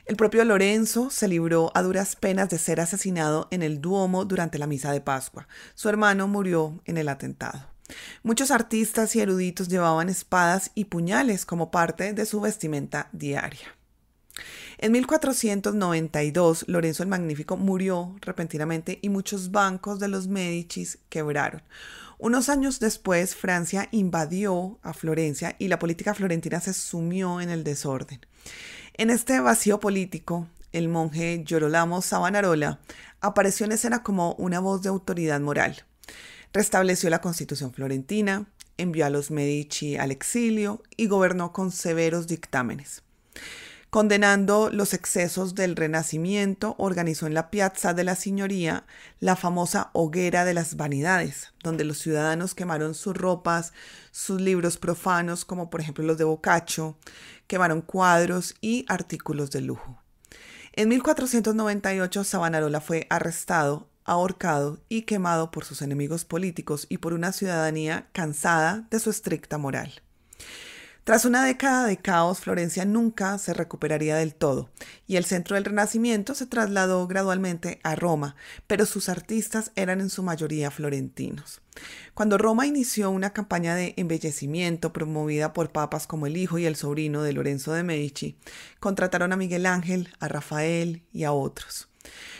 El 0.04 0.16
propio 0.16 0.44
Lorenzo 0.44 1.08
se 1.08 1.28
libró 1.28 1.72
a 1.74 1.80
duras 1.80 2.14
penas 2.14 2.50
de 2.50 2.58
ser 2.58 2.78
asesinado 2.78 3.48
en 3.50 3.62
el 3.62 3.80
Duomo 3.80 4.26
durante 4.26 4.58
la 4.58 4.66
misa 4.66 4.92
de 4.92 5.00
Pascua. 5.00 5.48
Su 5.74 5.88
hermano 5.88 6.28
murió 6.28 6.82
en 6.84 6.98
el 6.98 7.08
atentado. 7.08 7.64
Muchos 8.22 8.50
artistas 8.50 9.16
y 9.16 9.20
eruditos 9.20 9.68
llevaban 9.68 10.10
espadas 10.10 10.72
y 10.74 10.84
puñales 10.84 11.46
como 11.46 11.70
parte 11.70 12.12
de 12.12 12.26
su 12.26 12.42
vestimenta 12.42 13.08
diaria. 13.12 13.76
En 14.78 14.92
1492, 14.92 16.66
Lorenzo 16.68 17.02
el 17.02 17.08
Magnífico 17.08 17.56
murió 17.56 18.14
repentinamente 18.20 18.98
y 19.00 19.08
muchos 19.08 19.50
bancos 19.50 19.98
de 20.00 20.08
los 20.08 20.28
Medicis 20.28 20.98
quebraron. 21.08 21.62
Unos 22.18 22.50
años 22.50 22.78
después, 22.78 23.34
Francia 23.34 23.88
invadió 23.90 24.78
a 24.82 24.92
Florencia 24.92 25.56
y 25.58 25.68
la 25.68 25.78
política 25.78 26.14
florentina 26.14 26.60
se 26.60 26.74
sumió 26.74 27.40
en 27.40 27.48
el 27.48 27.64
desorden. 27.64 28.20
En 28.94 29.10
este 29.10 29.40
vacío 29.40 29.80
político, 29.80 30.46
el 30.72 30.88
monje 30.88 31.42
Girolamo 31.46 32.02
Savonarola 32.02 32.80
apareció 33.20 33.64
en 33.64 33.72
escena 33.72 34.02
como 34.02 34.34
una 34.34 34.60
voz 34.60 34.82
de 34.82 34.90
autoridad 34.90 35.40
moral. 35.40 35.84
Restableció 36.52 37.08
la 37.08 37.20
constitución 37.22 37.72
florentina, 37.72 38.46
envió 38.76 39.06
a 39.06 39.10
los 39.10 39.30
Medici 39.30 39.96
al 39.96 40.10
exilio 40.10 40.82
y 40.96 41.06
gobernó 41.06 41.52
con 41.52 41.72
severos 41.72 42.26
dictámenes. 42.26 43.02
Condenando 43.96 44.68
los 44.70 44.92
excesos 44.92 45.54
del 45.54 45.74
Renacimiento, 45.74 46.74
organizó 46.76 47.26
en 47.26 47.32
la 47.32 47.48
Piazza 47.50 47.94
de 47.94 48.04
la 48.04 48.14
Signoría 48.14 48.84
la 49.20 49.36
famosa 49.36 49.88
Hoguera 49.94 50.44
de 50.44 50.52
las 50.52 50.76
Vanidades, 50.76 51.54
donde 51.62 51.82
los 51.84 51.96
ciudadanos 51.96 52.54
quemaron 52.54 52.94
sus 52.94 53.16
ropas, 53.16 53.72
sus 54.10 54.38
libros 54.38 54.76
profanos, 54.76 55.46
como 55.46 55.70
por 55.70 55.80
ejemplo 55.80 56.04
los 56.04 56.18
de 56.18 56.24
Boccaccio, 56.24 56.98
quemaron 57.46 57.80
cuadros 57.80 58.54
y 58.60 58.84
artículos 58.86 59.50
de 59.50 59.62
lujo. 59.62 60.02
En 60.74 60.90
1498 60.90 62.22
Savonarola 62.22 62.82
fue 62.82 63.06
arrestado, 63.08 63.88
ahorcado 64.04 64.78
y 64.90 65.04
quemado 65.04 65.50
por 65.50 65.64
sus 65.64 65.80
enemigos 65.80 66.26
políticos 66.26 66.84
y 66.90 66.98
por 66.98 67.14
una 67.14 67.32
ciudadanía 67.32 68.10
cansada 68.12 68.86
de 68.90 69.00
su 69.00 69.08
estricta 69.08 69.56
moral. 69.56 70.02
Tras 71.06 71.24
una 71.24 71.44
década 71.44 71.86
de 71.86 71.98
caos, 71.98 72.40
Florencia 72.40 72.84
nunca 72.84 73.38
se 73.38 73.54
recuperaría 73.54 74.16
del 74.16 74.34
todo, 74.34 74.70
y 75.06 75.14
el 75.14 75.24
centro 75.24 75.54
del 75.54 75.64
Renacimiento 75.64 76.34
se 76.34 76.46
trasladó 76.46 77.06
gradualmente 77.06 77.78
a 77.84 77.94
Roma, 77.94 78.34
pero 78.66 78.86
sus 78.86 79.08
artistas 79.08 79.70
eran 79.76 80.00
en 80.00 80.10
su 80.10 80.24
mayoría 80.24 80.72
florentinos. 80.72 81.60
Cuando 82.12 82.38
Roma 82.38 82.66
inició 82.66 83.12
una 83.12 83.32
campaña 83.32 83.76
de 83.76 83.94
embellecimiento 83.96 84.92
promovida 84.92 85.52
por 85.52 85.70
papas 85.70 86.08
como 86.08 86.26
el 86.26 86.36
hijo 86.36 86.58
y 86.58 86.66
el 86.66 86.74
sobrino 86.74 87.22
de 87.22 87.34
Lorenzo 87.34 87.72
de 87.72 87.84
Medici, 87.84 88.36
contrataron 88.80 89.32
a 89.32 89.36
Miguel 89.36 89.66
Ángel, 89.66 90.08
a 90.18 90.26
Rafael 90.26 91.04
y 91.12 91.22
a 91.22 91.30
otros. 91.30 91.88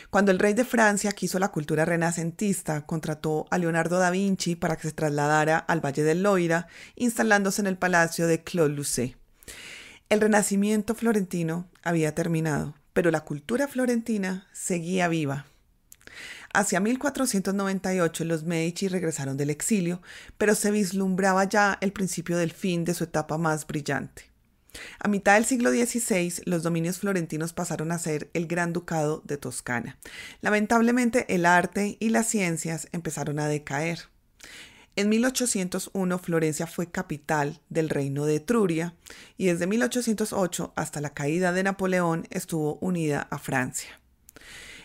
Cuando 0.09 0.31
el 0.31 0.39
rey 0.39 0.53
de 0.53 0.63
Francia 0.63 1.11
quiso 1.11 1.37
la 1.37 1.49
cultura 1.49 1.83
renacentista, 1.83 2.85
contrató 2.85 3.45
a 3.51 3.57
Leonardo 3.57 3.99
da 3.99 4.09
Vinci 4.09 4.55
para 4.55 4.77
que 4.77 4.87
se 4.87 4.93
trasladara 4.93 5.57
al 5.57 5.83
Valle 5.83 6.03
del 6.03 6.23
Loira, 6.23 6.67
instalándose 6.95 7.61
en 7.61 7.67
el 7.67 7.77
palacio 7.77 8.25
de 8.25 8.41
Claude 8.41 8.73
Lucé. 8.73 9.17
El 10.09 10.21
renacimiento 10.21 10.95
florentino 10.95 11.67
había 11.83 12.15
terminado, 12.15 12.75
pero 12.93 13.11
la 13.11 13.21
cultura 13.21 13.67
florentina 13.67 14.47
seguía 14.53 15.09
viva. 15.09 15.45
Hacia 16.53 16.79
1498 16.79 18.23
los 18.23 18.43
Medici 18.45 18.87
regresaron 18.87 19.35
del 19.35 19.49
exilio, 19.49 20.01
pero 20.37 20.55
se 20.55 20.71
vislumbraba 20.71 21.43
ya 21.43 21.77
el 21.81 21.91
principio 21.91 22.37
del 22.37 22.53
fin 22.53 22.85
de 22.85 22.93
su 22.93 23.03
etapa 23.03 23.37
más 23.37 23.67
brillante. 23.67 24.31
A 24.99 25.07
mitad 25.07 25.35
del 25.35 25.45
siglo 25.45 25.71
XVI, 25.71 26.43
los 26.45 26.63
dominios 26.63 26.99
florentinos 26.99 27.53
pasaron 27.53 27.91
a 27.91 27.99
ser 27.99 28.29
el 28.33 28.47
Gran 28.47 28.73
Ducado 28.73 29.21
de 29.25 29.37
Toscana. 29.37 29.97
Lamentablemente, 30.41 31.25
el 31.33 31.45
arte 31.45 31.97
y 31.99 32.09
las 32.09 32.27
ciencias 32.27 32.87
empezaron 32.91 33.39
a 33.39 33.47
decaer. 33.47 34.09
En 34.95 35.09
1801 35.09 36.17
Florencia 36.17 36.65
fue 36.65 36.89
capital 36.89 37.61
del 37.69 37.89
reino 37.89 38.25
de 38.25 38.37
Etruria 38.37 38.95
y 39.37 39.45
desde 39.45 39.67
1808 39.67 40.73
hasta 40.75 41.01
la 41.01 41.13
caída 41.13 41.53
de 41.53 41.61
Napoleón 41.61 42.25
estuvo 42.31 42.79
unida 42.81 43.27
a 43.29 43.37
Francia. 43.37 43.99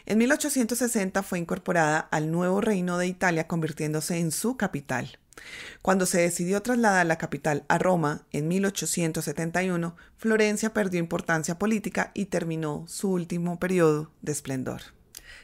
En 0.04 0.18
1860 0.18 1.22
fue 1.22 1.38
incorporada 1.38 1.98
al 1.98 2.30
nuevo 2.30 2.60
reino 2.60 2.98
de 2.98 3.06
Italia 3.06 3.48
convirtiéndose 3.48 4.18
en 4.18 4.32
su 4.32 4.58
capital. 4.58 5.18
Cuando 5.82 6.06
se 6.06 6.20
decidió 6.20 6.62
trasladar 6.62 7.06
la 7.06 7.18
capital 7.18 7.64
a 7.68 7.78
Roma 7.78 8.26
en 8.32 8.48
1871, 8.48 9.96
Florencia 10.16 10.72
perdió 10.72 11.00
importancia 11.00 11.58
política 11.58 12.12
y 12.14 12.26
terminó 12.26 12.84
su 12.86 13.10
último 13.10 13.58
periodo 13.58 14.10
de 14.20 14.32
esplendor. 14.32 14.82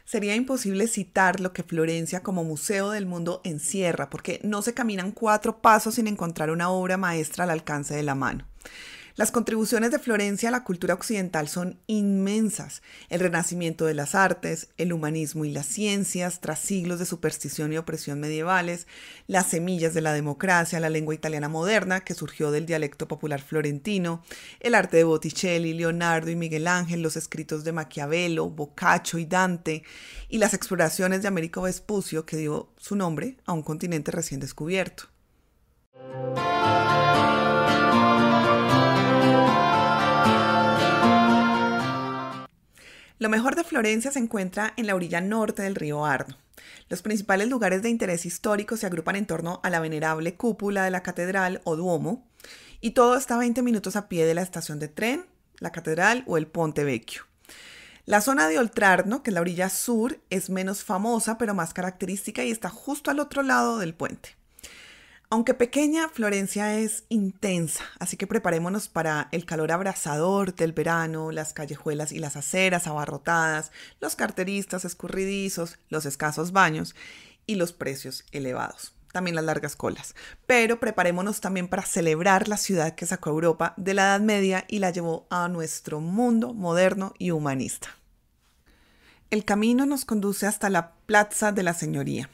Sería 0.05 0.35
imposible 0.35 0.87
citar 0.87 1.41
lo 1.41 1.53
que 1.53 1.63
Florencia 1.63 2.23
como 2.23 2.45
museo 2.45 2.91
del 2.91 3.05
mundo 3.05 3.43
encierra, 3.45 4.09
porque 4.09 4.41
no 4.43 4.63
se 4.63 4.73
caminan 4.73 5.13
cuatro 5.13 5.61
pasos 5.61 5.97
sin 5.97 6.07
encontrar 6.07 6.51
una 6.51 6.71
obra 6.71 6.97
maestra 6.97 7.45
al 7.45 7.51
alcance 7.51 7.95
de 7.95 8.03
la 8.03 8.15
mano. 8.15 8.47
Las 9.19 9.33
contribuciones 9.33 9.91
de 9.91 9.99
Florencia 9.99 10.49
a 10.49 10.53
la 10.53 10.63
cultura 10.63 10.95
occidental 10.95 11.49
son 11.49 11.81
inmensas. 11.89 12.83
El 13.09 13.19
renacimiento 13.19 13.85
de 13.85 13.95
las 13.95 14.15
artes, 14.15 14.69
el 14.77 14.93
humanismo 14.93 15.45
y 15.45 15.51
las 15.51 15.67
ciencias 15.67 16.41
tras 16.41 16.61
siglos 16.61 17.01
de 17.01 17.05
superstición 17.05 17.73
y 17.73 17.79
opresión 17.79 18.21
medievales, 18.21 18.87
las 19.27 19.49
semillas 19.49 19.93
de 19.93 20.03
la 20.03 20.13
democracia, 20.13 20.79
la 20.79 20.89
lengua 20.89 21.17
italiana 21.17 21.49
moderna 21.49 22.05
que 22.05 22.15
surgió 22.15 22.53
del 22.53 22.65
dialecto 22.65 23.09
popular 23.09 23.43
florentino, 23.43 24.23
el 24.61 24.77
arte 24.77 24.99
de 24.99 25.05
Botticelli, 25.05 25.75
Leonardo 25.75 26.31
y 26.31 26.37
Miguel 26.37 26.69
Ángel, 26.69 27.03
los 27.03 27.17
escritos 27.17 27.65
de 27.65 27.73
Maquiavelo, 27.73 28.49
Boccaccio 28.49 29.19
y 29.19 29.25
Dante, 29.25 29.83
y 30.29 30.39
las 30.39 30.55
exploraciones 30.55 31.23
de 31.23 31.29
Américo 31.29 31.63
Vespucio 31.63 32.25
que 32.25 32.37
dio 32.37 32.69
su 32.77 32.95
nombre 32.95 33.37
a 33.47 33.53
un 33.53 33.65
continente 33.65 34.13
recién 34.13 34.39
descubierto. 34.39 35.09
Lo 43.19 43.29
mejor 43.29 43.57
de 43.57 43.65
Florencia 43.65 44.13
se 44.13 44.21
encuentra 44.21 44.75
en 44.77 44.87
la 44.87 44.95
orilla 44.95 45.21
norte 45.21 45.63
del 45.63 45.75
río 45.75 46.05
Arno. 46.05 46.37
Los 46.89 47.03
principales 47.03 47.49
lugares 47.49 47.83
de 47.83 47.91
interés 47.91 48.25
histórico 48.25 48.77
se 48.77 48.87
agrupan 48.87 49.17
en 49.17 49.27
torno 49.27 49.61
a 49.65 49.71
la 49.71 49.81
venerable 49.81 50.37
cúpula 50.37 50.85
de 50.85 50.91
la 50.93 51.03
catedral 51.03 51.61
o 51.65 51.75
Duomo, 51.75 52.29
y 52.81 52.93
todo 52.93 53.17
está 53.17 53.35
a 53.35 53.39
20 53.39 53.63
minutos 53.63 53.97
a 53.97 54.09
pie 54.09 54.25
de 54.25 54.35
la 54.35 54.43
estación 54.43 54.79
de 54.79 54.87
tren, 54.87 55.27
la 55.59 55.73
catedral 55.73 56.23
o 56.29 56.37
el 56.37 56.47
Ponte 56.47 56.85
Vecchio. 56.85 57.25
La 58.05 58.21
zona 58.21 58.47
de 58.47 58.61
Oltrarno, 58.61 59.25
que 59.25 59.31
es 59.31 59.35
la 59.35 59.41
orilla 59.41 59.69
sur, 59.69 60.21
es 60.31 60.49
menos 60.49 60.85
famosa 60.85 61.39
pero 61.39 61.55
más 61.55 61.75
característica 61.75 62.45
y 62.45 62.53
está 62.53 62.71
justo 62.71 63.11
al 63.11 63.19
otro 63.19 63.43
lado 63.43 63.79
del 63.79 63.95
puente. 63.95 64.38
Aunque 65.31 65.53
pequeña, 65.53 66.09
Florencia 66.09 66.79
es 66.79 67.05
intensa, 67.11 67.85
así 67.99 68.17
que 68.17 68.27
preparémonos 68.27 68.89
para 68.89 69.29
el 69.31 69.45
calor 69.45 69.73
abrasador 69.73 70.55
del 70.55 70.73
verano, 70.73 71.33
las 71.33 71.53
callejuelas 71.53 72.13
y 72.13 72.19
las 72.19 72.37
aceras 72.37 72.87
abarrotadas, 72.87 73.71
los 74.01 74.17
carteristas 74.17 74.87
escurridizos, 74.87 75.79
los 75.91 76.07
escasos 76.07 76.53
baños 76.53 76.95
y 77.45 77.57
los 77.57 77.75
precios 77.75 78.25
elevados. 78.33 78.95
También 79.13 79.35
las 79.35 79.45
largas 79.45 79.77
colas. 79.77 80.15
Pero 80.47 80.81
preparémonos 80.81 81.43
también 81.43 81.69
para 81.69 81.83
celebrar 81.83 82.49
la 82.49 82.57
ciudad 82.57 82.95
que 82.95 83.05
sacó 83.05 83.29
Europa 83.29 83.75
de 83.77 83.93
la 83.93 84.05
Edad 84.05 84.21
Media 84.21 84.65
y 84.67 84.79
la 84.79 84.91
llevó 84.91 85.27
a 85.29 85.49
nuestro 85.49 86.01
mundo 86.01 86.55
moderno 86.55 87.13
y 87.19 87.33
humanista. 87.33 87.97
El 89.31 89.45
camino 89.45 89.85
nos 89.85 90.07
conduce 90.07 90.47
hasta 90.47 90.71
la 90.71 90.95
Plaza 91.05 91.53
de 91.53 91.63
la 91.65 91.75
Señoría 91.75 92.31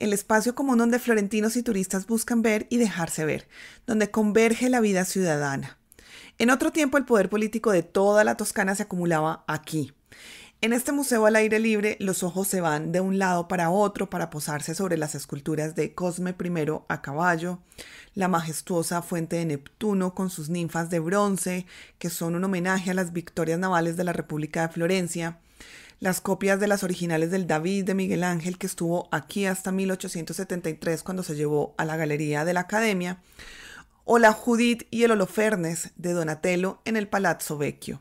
el 0.00 0.12
espacio 0.12 0.54
común 0.54 0.78
donde 0.78 0.98
florentinos 0.98 1.56
y 1.56 1.62
turistas 1.62 2.06
buscan 2.06 2.42
ver 2.42 2.66
y 2.70 2.78
dejarse 2.78 3.24
ver, 3.24 3.46
donde 3.86 4.10
converge 4.10 4.68
la 4.68 4.80
vida 4.80 5.04
ciudadana. 5.04 5.78
En 6.38 6.50
otro 6.50 6.72
tiempo 6.72 6.98
el 6.98 7.04
poder 7.04 7.28
político 7.28 7.70
de 7.70 7.82
toda 7.82 8.24
la 8.24 8.36
Toscana 8.36 8.74
se 8.74 8.82
acumulaba 8.82 9.44
aquí. 9.46 9.92
En 10.62 10.74
este 10.74 10.92
museo 10.92 11.24
al 11.24 11.36
aire 11.36 11.58
libre 11.58 11.96
los 12.00 12.22
ojos 12.22 12.48
se 12.48 12.60
van 12.60 12.92
de 12.92 13.00
un 13.00 13.18
lado 13.18 13.48
para 13.48 13.70
otro 13.70 14.10
para 14.10 14.28
posarse 14.28 14.74
sobre 14.74 14.98
las 14.98 15.14
esculturas 15.14 15.74
de 15.74 15.94
Cosme 15.94 16.34
I 16.38 16.64
a 16.88 17.00
caballo, 17.00 17.60
la 18.14 18.28
majestuosa 18.28 19.00
fuente 19.00 19.36
de 19.36 19.46
Neptuno 19.46 20.14
con 20.14 20.28
sus 20.28 20.50
ninfas 20.50 20.90
de 20.90 20.98
bronce, 20.98 21.66
que 21.98 22.10
son 22.10 22.34
un 22.34 22.44
homenaje 22.44 22.90
a 22.90 22.94
las 22.94 23.12
victorias 23.12 23.58
navales 23.58 23.96
de 23.96 24.04
la 24.04 24.12
República 24.12 24.66
de 24.66 24.72
Florencia, 24.74 25.38
las 26.00 26.22
copias 26.22 26.58
de 26.58 26.66
las 26.66 26.82
originales 26.82 27.30
del 27.30 27.46
David 27.46 27.84
de 27.84 27.94
Miguel 27.94 28.24
Ángel 28.24 28.56
que 28.56 28.66
estuvo 28.66 29.08
aquí 29.12 29.44
hasta 29.44 29.70
1873 29.70 31.02
cuando 31.02 31.22
se 31.22 31.36
llevó 31.36 31.74
a 31.76 31.84
la 31.84 31.96
Galería 31.96 32.44
de 32.46 32.54
la 32.54 32.60
Academia, 32.60 33.20
o 34.04 34.18
la 34.18 34.32
Judith 34.32 34.86
y 34.90 35.04
el 35.04 35.12
Holofernes 35.12 35.90
de 35.96 36.14
Donatello 36.14 36.80
en 36.84 36.96
el 36.96 37.06
Palazzo 37.06 37.58
Vecchio. 37.58 38.00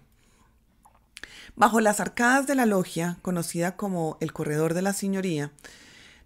Bajo 1.56 1.82
las 1.82 2.00
arcadas 2.00 2.48
de 2.48 2.56
la 2.56 2.66
logia, 2.66 3.18
conocida 3.22 3.76
como 3.76 4.18
el 4.22 4.32
Corredor 4.32 4.74
de 4.74 4.82
la 4.82 4.94
Signoría, 4.94 5.52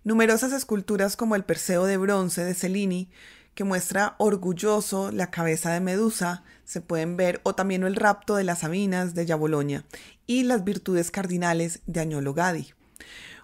numerosas 0.03 0.53
esculturas 0.53 1.17
como 1.17 1.35
el 1.35 1.43
Perseo 1.43 1.85
de 1.85 1.97
bronce 1.97 2.43
de 2.43 2.53
Cellini 2.53 3.09
que 3.55 3.63
muestra 3.63 4.15
orgulloso 4.17 5.11
la 5.11 5.29
cabeza 5.29 5.71
de 5.71 5.79
Medusa, 5.79 6.43
se 6.65 6.81
pueden 6.81 7.17
ver, 7.17 7.41
o 7.43 7.55
también 7.55 7.83
el 7.83 7.95
rapto 7.95 8.35
de 8.35 8.43
las 8.43 8.59
Sabinas 8.59 9.13
de 9.13 9.25
Yaboloña 9.25 9.85
y 10.27 10.43
las 10.43 10.63
virtudes 10.63 11.11
cardinales 11.11 11.81
de 11.85 11.99
Añolo 11.99 12.33
Gadi. 12.33 12.73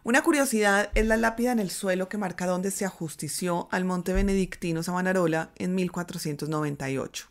Una 0.04 0.24
curiosidad 0.24 0.90
es 0.96 1.06
la 1.06 1.18
lápida 1.18 1.52
en 1.52 1.60
el 1.60 1.70
suelo 1.70 2.08
que 2.08 2.18
marca 2.18 2.48
dónde 2.48 2.72
se 2.72 2.86
ajustició 2.86 3.68
al 3.72 3.86
monte 3.86 4.14
benedictino 4.14 4.82
Savonarola 4.82 5.52
en 5.56 5.76
1498. 5.76 7.28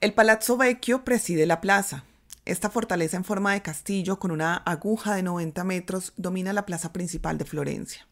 El 0.00 0.14
Palazzo 0.14 0.56
Vecchio 0.56 1.04
preside 1.04 1.46
la 1.46 1.60
plaza. 1.60 2.04
Esta 2.44 2.70
fortaleza 2.70 3.16
en 3.16 3.24
forma 3.24 3.52
de 3.52 3.62
castillo 3.62 4.18
con 4.18 4.30
una 4.30 4.56
aguja 4.56 5.14
de 5.14 5.22
90 5.22 5.64
metros 5.64 6.12
domina 6.16 6.52
la 6.52 6.66
plaza 6.66 6.92
principal 6.92 7.36
de 7.36 7.44
Florencia. 7.44 8.07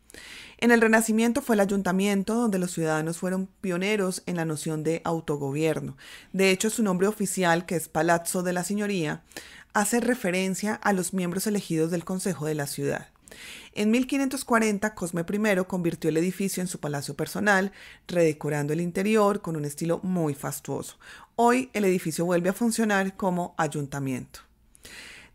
En 0.58 0.70
el 0.70 0.80
Renacimiento 0.80 1.42
fue 1.42 1.54
el 1.54 1.60
ayuntamiento 1.60 2.34
donde 2.34 2.58
los 2.58 2.72
ciudadanos 2.72 3.18
fueron 3.18 3.48
pioneros 3.60 4.22
en 4.26 4.36
la 4.36 4.44
noción 4.44 4.82
de 4.82 5.02
autogobierno. 5.04 5.96
De 6.32 6.50
hecho, 6.50 6.70
su 6.70 6.82
nombre 6.82 7.08
oficial, 7.08 7.66
que 7.66 7.76
es 7.76 7.88
Palazzo 7.88 8.42
de 8.42 8.54
la 8.54 8.64
Signoría, 8.64 9.22
hace 9.74 10.00
referencia 10.00 10.74
a 10.74 10.94
los 10.94 11.12
miembros 11.12 11.46
elegidos 11.46 11.90
del 11.90 12.04
Consejo 12.04 12.46
de 12.46 12.54
la 12.54 12.66
ciudad. 12.66 13.08
En 13.74 13.90
1540, 13.90 14.94
Cosme 14.94 15.20
I 15.30 15.64
convirtió 15.66 16.08
el 16.08 16.16
edificio 16.16 16.62
en 16.62 16.68
su 16.68 16.80
palacio 16.80 17.14
personal, 17.14 17.72
redecorando 18.08 18.72
el 18.72 18.80
interior 18.80 19.42
con 19.42 19.56
un 19.56 19.66
estilo 19.66 20.00
muy 20.02 20.34
fastuoso. 20.34 20.96
Hoy 21.34 21.68
el 21.74 21.84
edificio 21.84 22.24
vuelve 22.24 22.48
a 22.48 22.54
funcionar 22.54 23.16
como 23.16 23.54
ayuntamiento. 23.58 24.45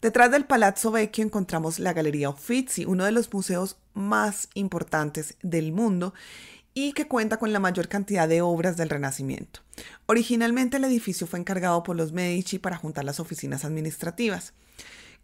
Detrás 0.01 0.31
del 0.31 0.45
Palazzo 0.45 0.89
Vecchio 0.89 1.23
encontramos 1.23 1.77
la 1.77 1.93
Galería 1.93 2.31
Uffizi, 2.31 2.85
uno 2.85 3.05
de 3.05 3.11
los 3.11 3.31
museos 3.31 3.77
más 3.93 4.49
importantes 4.55 5.35
del 5.43 5.71
mundo 5.71 6.15
y 6.73 6.93
que 6.93 7.07
cuenta 7.07 7.37
con 7.37 7.53
la 7.53 7.59
mayor 7.59 7.87
cantidad 7.87 8.27
de 8.27 8.41
obras 8.41 8.77
del 8.77 8.89
Renacimiento. 8.89 9.59
Originalmente 10.07 10.77
el 10.77 10.85
edificio 10.85 11.27
fue 11.27 11.37
encargado 11.37 11.83
por 11.83 11.95
los 11.95 12.13
Medici 12.13 12.57
para 12.57 12.77
juntar 12.77 13.03
las 13.03 13.19
oficinas 13.19 13.63
administrativas. 13.63 14.53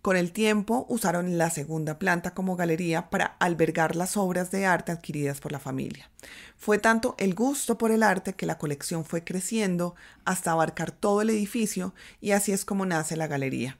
Con 0.03 0.15
el 0.15 0.31
tiempo 0.31 0.85
usaron 0.89 1.39
la 1.39 1.49
segunda 1.49 1.97
planta 1.97 2.35
como 2.35 2.55
galería 2.55 3.09
para 3.09 3.25
albergar 3.39 3.95
las 3.95 4.15
obras 4.15 4.51
de 4.51 4.67
arte 4.67 4.91
adquiridas 4.91 5.39
por 5.39 5.51
la 5.51 5.59
familia. 5.59 6.11
Fue 6.55 6.77
tanto 6.77 7.15
el 7.17 7.33
gusto 7.33 7.79
por 7.79 7.89
el 7.89 8.03
arte 8.03 8.33
que 8.33 8.45
la 8.45 8.59
colección 8.59 9.05
fue 9.05 9.23
creciendo 9.23 9.95
hasta 10.23 10.51
abarcar 10.51 10.91
todo 10.91 11.23
el 11.23 11.31
edificio 11.31 11.95
y 12.21 12.31
así 12.31 12.51
es 12.51 12.63
como 12.63 12.85
nace 12.85 13.17
la 13.17 13.25
galería. 13.25 13.79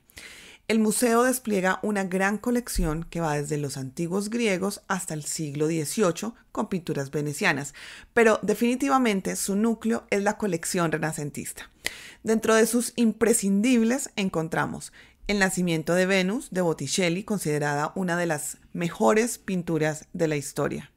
El 0.68 0.80
museo 0.80 1.24
despliega 1.24 1.80
una 1.82 2.04
gran 2.04 2.38
colección 2.38 3.06
que 3.06 3.22
va 3.22 3.36
desde 3.36 3.56
los 3.56 3.78
antiguos 3.78 4.30
griegos 4.30 4.82
hasta 4.90 5.14
el 5.14 5.24
siglo 5.24 5.68
XVIII 5.68 6.34
con 6.52 6.68
pinturas 6.68 7.10
venecianas, 7.10 7.74
pero 8.14 8.38
definitivamente 8.42 9.38
su 9.38 9.56
núcleo 9.56 10.06
es 10.10 10.24
la 10.24 10.38
colección 10.38 10.92
renacentista. 10.92 11.72
Dentro 12.22 12.54
de 12.54 12.68
sus 12.68 12.92
imprescindibles 12.98 14.10
encontramos 14.18 14.92
El 15.28 15.40
nacimiento 15.40 15.94
de 15.94 16.06
Venus 16.06 16.50
de 16.52 16.60
Botticelli, 16.60 17.24
considerada 17.24 17.94
una 17.96 18.18
de 18.18 18.26
las 18.26 18.58
mejores 18.74 19.38
pinturas 19.38 20.08
de 20.12 20.28
la 20.28 20.36
historia. 20.36 20.92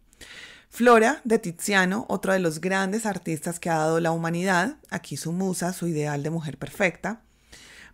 Flora 0.69 1.21
de 1.23 1.39
Tiziano, 1.39 2.07
otro 2.09 2.33
de 2.33 2.41
los 2.41 2.61
grandes 2.61 3.07
artistas 3.07 3.61
que 3.61 3.71
ha 3.71 3.79
dado 3.79 4.00
la 4.00 4.11
humanidad, 4.11 4.79
aquí 4.91 5.17
su 5.17 5.31
musa, 5.31 5.73
su 5.73 5.87
ideal 5.87 6.25
de 6.25 6.31
mujer 6.31 6.59
perfecta. 6.59 7.23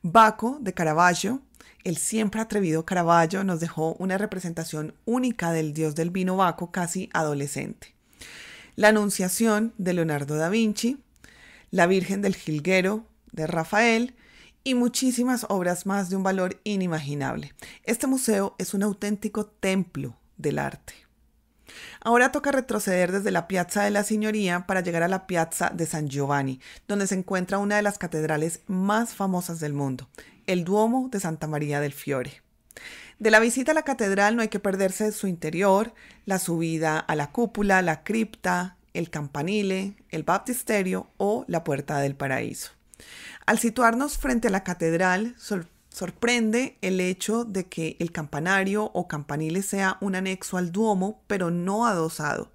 Baco 0.08 0.58
de 0.60 0.72
Caravaggio, 0.72 1.40
el 1.82 1.96
siempre 1.96 2.40
atrevido 2.40 2.86
Caravaggio 2.86 3.42
nos 3.42 3.58
dejó 3.58 3.94
una 3.94 4.16
representación 4.16 4.94
única 5.04 5.50
del 5.50 5.75
dios 5.75 5.96
del 5.96 6.10
vino 6.10 6.36
Baco 6.36 6.70
casi 6.70 7.10
adolescente. 7.12 7.92
La 8.76 8.88
Anunciación 8.88 9.75
de 9.78 9.94
Leonardo 9.94 10.36
da 10.36 10.48
Vinci, 10.48 11.02
La 11.72 11.88
Virgen 11.88 12.22
del 12.22 12.36
Jilguero 12.36 13.04
de 13.32 13.48
Rafael 13.48 14.14
y 14.62 14.75
muchísimas 14.75 15.44
obras 15.48 15.86
más 15.86 16.08
de 16.08 16.14
un 16.14 16.22
valor 16.22 16.60
inimaginable. 16.62 17.52
Este 17.82 18.06
museo 18.06 18.54
es 18.58 18.75
un 18.75 18.84
auténtico 18.84 19.46
templo 19.46 20.16
del 20.36 20.60
arte. 20.60 21.05
Ahora 22.00 22.33
toca 22.33 22.52
retroceder 22.52 23.12
desde 23.12 23.30
la 23.30 23.49
Piazza 23.49 23.83
de 23.83 23.90
la 23.90 24.04
Signoría 24.04 24.66
para 24.66 24.80
llegar 24.80 25.02
a 25.02 25.09
la 25.09 25.26
Piazza 25.26 25.71
de 25.75 25.87
San 25.87 26.09
Giovanni, 26.09 26.61
donde 26.88 27.06
se 27.06 27.14
encuentra 27.14 27.59
una 27.59 27.76
de 27.76 27.83
las 27.83 27.99
catedrales 27.99 28.61
más 28.66 29.14
famosas 29.14 29.61
del 29.61 29.73
mundo, 29.73 30.09
el 30.47 30.64
Duomo 30.64 31.09
de 31.11 31.21
Santa 31.21 31.47
María 31.47 31.80
del 31.80 31.92
Fiore. 31.92 32.42
De 33.18 33.30
la 33.30 33.40
visita 33.40 33.73
a 33.73 33.75
la 33.75 33.83
catedral 33.83 34.37
no 34.37 34.42
hay 34.42 34.49
que 34.49 34.61
perderse 34.61 35.11
su 35.12 35.26
interior, 35.26 35.95
la 36.26 36.38
subida 36.38 36.99
a 36.99 37.14
la 37.14 37.33
cúpula, 37.33 37.80
la 37.80 38.04
cripta, 38.04 38.76
el 38.92 39.11
campanile, 39.11 39.97
el 40.11 40.23
baptisterio 40.23 41.09
o 41.16 41.45
la 41.49 41.64
puerta 41.64 41.99
del 42.00 42.14
paraíso. 42.14 42.73
Al 43.47 43.59
situarnos 43.59 44.18
frente 44.18 44.49
a 44.49 44.50
la 44.50 44.64
catedral, 44.64 45.35
sorprende 45.96 46.76
el 46.82 47.00
hecho 47.00 47.44
de 47.46 47.68
que 47.68 47.96
el 48.00 48.12
campanario 48.12 48.90
o 48.92 49.08
campanile 49.08 49.62
sea 49.62 49.96
un 50.02 50.14
anexo 50.14 50.58
al 50.58 50.70
Duomo, 50.70 51.22
pero 51.26 51.50
no 51.50 51.86
adosado. 51.86 52.50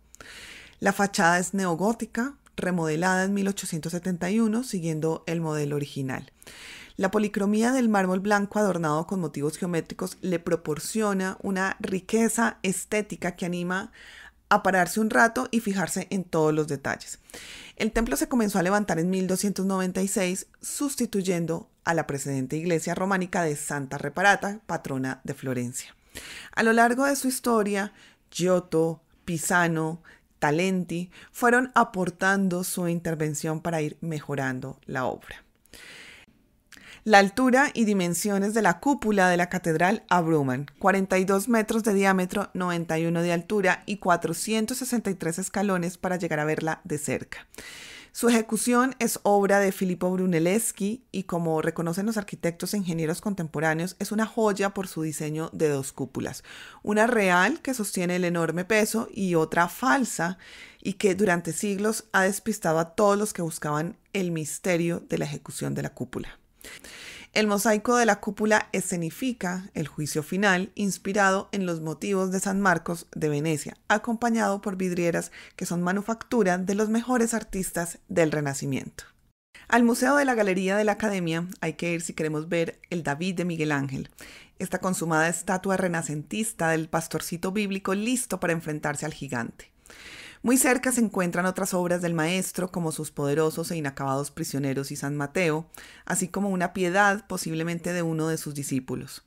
La 0.79 0.93
fachada 0.93 1.39
es 1.39 1.55
neogótica, 1.55 2.35
remodelada 2.55 3.23
en 3.23 3.33
1871, 3.33 4.63
siguiendo 4.63 5.23
el 5.25 5.41
modelo 5.41 5.75
original. 5.75 6.31
La 6.97 7.09
policromía 7.09 7.71
del 7.71 7.89
mármol 7.89 8.19
blanco 8.19 8.59
adornado 8.59 9.07
con 9.07 9.19
motivos 9.19 9.57
geométricos 9.57 10.19
le 10.21 10.37
proporciona 10.37 11.37
una 11.41 11.77
riqueza 11.79 12.59
estética 12.61 13.35
que 13.35 13.47
anima 13.47 13.91
a 14.51 14.63
pararse 14.63 14.99
un 14.99 15.09
rato 15.09 15.47
y 15.49 15.61
fijarse 15.61 16.07
en 16.09 16.25
todos 16.25 16.53
los 16.53 16.67
detalles. 16.67 17.19
El 17.77 17.93
templo 17.93 18.17
se 18.17 18.27
comenzó 18.27 18.59
a 18.59 18.63
levantar 18.63 18.99
en 18.99 19.09
1296, 19.09 20.47
sustituyendo 20.61 21.69
a 21.85 21.93
la 21.93 22.05
precedente 22.05 22.57
iglesia 22.57 22.93
románica 22.93 23.43
de 23.43 23.55
Santa 23.55 23.97
Reparata, 23.97 24.59
patrona 24.67 25.21
de 25.23 25.33
Florencia. 25.33 25.95
A 26.53 26.63
lo 26.63 26.73
largo 26.73 27.05
de 27.05 27.15
su 27.15 27.29
historia, 27.29 27.93
Giotto, 28.29 29.01
Pisano, 29.23 30.03
Talenti 30.37 31.11
fueron 31.31 31.71
aportando 31.73 32.65
su 32.65 32.89
intervención 32.89 33.61
para 33.61 33.81
ir 33.81 33.97
mejorando 34.01 34.81
la 34.85 35.05
obra. 35.05 35.45
La 37.03 37.17
altura 37.17 37.71
y 37.73 37.85
dimensiones 37.85 38.53
de 38.53 38.61
la 38.61 38.79
cúpula 38.79 39.27
de 39.27 39.35
la 39.35 39.49
catedral 39.49 40.03
abruman. 40.07 40.67
42 40.77 41.49
metros 41.49 41.83
de 41.83 41.95
diámetro, 41.95 42.51
91 42.53 43.23
de 43.23 43.33
altura 43.33 43.81
y 43.87 43.97
463 43.97 45.39
escalones 45.39 45.97
para 45.97 46.17
llegar 46.17 46.39
a 46.39 46.45
verla 46.45 46.79
de 46.83 46.99
cerca. 46.99 47.47
Su 48.11 48.29
ejecución 48.29 48.95
es 48.99 49.19
obra 49.23 49.59
de 49.59 49.71
Filippo 49.71 50.11
Brunelleschi 50.11 51.03
y 51.11 51.23
como 51.23 51.63
reconocen 51.63 52.05
los 52.05 52.17
arquitectos 52.17 52.75
e 52.75 52.77
ingenieros 52.77 53.19
contemporáneos, 53.19 53.95
es 53.97 54.11
una 54.11 54.27
joya 54.27 54.75
por 54.75 54.87
su 54.87 55.01
diseño 55.01 55.49
de 55.53 55.69
dos 55.69 55.93
cúpulas. 55.93 56.43
Una 56.83 57.07
real 57.07 57.61
que 57.61 57.73
sostiene 57.73 58.17
el 58.17 58.25
enorme 58.25 58.63
peso 58.63 59.07
y 59.11 59.33
otra 59.33 59.69
falsa 59.69 60.37
y 60.83 60.93
que 60.93 61.15
durante 61.15 61.51
siglos 61.51 62.03
ha 62.11 62.23
despistado 62.23 62.77
a 62.77 62.93
todos 62.93 63.17
los 63.17 63.33
que 63.33 63.41
buscaban 63.41 63.97
el 64.13 64.29
misterio 64.29 64.99
de 64.99 65.17
la 65.17 65.25
ejecución 65.25 65.73
de 65.73 65.81
la 65.81 65.95
cúpula. 65.95 66.40
El 67.33 67.47
mosaico 67.47 67.95
de 67.95 68.05
la 68.05 68.19
cúpula 68.19 68.67
escenifica 68.73 69.69
el 69.73 69.87
juicio 69.87 70.21
final 70.21 70.71
inspirado 70.75 71.47
en 71.53 71.65
los 71.65 71.79
motivos 71.79 72.31
de 72.31 72.41
San 72.41 72.59
Marcos 72.59 73.07
de 73.15 73.29
Venecia, 73.29 73.77
acompañado 73.87 74.59
por 74.59 74.75
vidrieras 74.75 75.31
que 75.55 75.65
son 75.65 75.81
manufactura 75.81 76.57
de 76.57 76.75
los 76.75 76.89
mejores 76.89 77.33
artistas 77.33 77.99
del 78.09 78.33
Renacimiento. 78.33 79.05
Al 79.69 79.85
Museo 79.85 80.17
de 80.17 80.25
la 80.25 80.35
Galería 80.35 80.75
de 80.75 80.83
la 80.83 80.91
Academia 80.91 81.47
hay 81.61 81.73
que 81.73 81.93
ir 81.93 82.01
si 82.01 82.13
queremos 82.13 82.49
ver 82.49 82.79
el 82.89 83.03
David 83.03 83.35
de 83.35 83.45
Miguel 83.45 83.71
Ángel, 83.71 84.09
esta 84.59 84.79
consumada 84.79 85.29
estatua 85.29 85.77
renacentista 85.77 86.69
del 86.69 86.89
pastorcito 86.89 87.53
bíblico 87.53 87.95
listo 87.95 88.41
para 88.41 88.51
enfrentarse 88.51 89.05
al 89.05 89.13
gigante. 89.13 89.71
Muy 90.43 90.57
cerca 90.57 90.91
se 90.91 91.01
encuentran 91.01 91.45
otras 91.45 91.75
obras 91.75 92.01
del 92.01 92.15
maestro 92.15 92.71
como 92.71 92.91
sus 92.91 93.11
poderosos 93.11 93.69
e 93.69 93.77
inacabados 93.77 94.31
prisioneros 94.31 94.91
y 94.91 94.95
San 94.95 95.15
Mateo, 95.15 95.67
así 96.03 96.29
como 96.29 96.49
una 96.49 96.73
piedad 96.73 97.27
posiblemente 97.27 97.93
de 97.93 98.01
uno 98.01 98.27
de 98.27 98.37
sus 98.37 98.55
discípulos. 98.55 99.23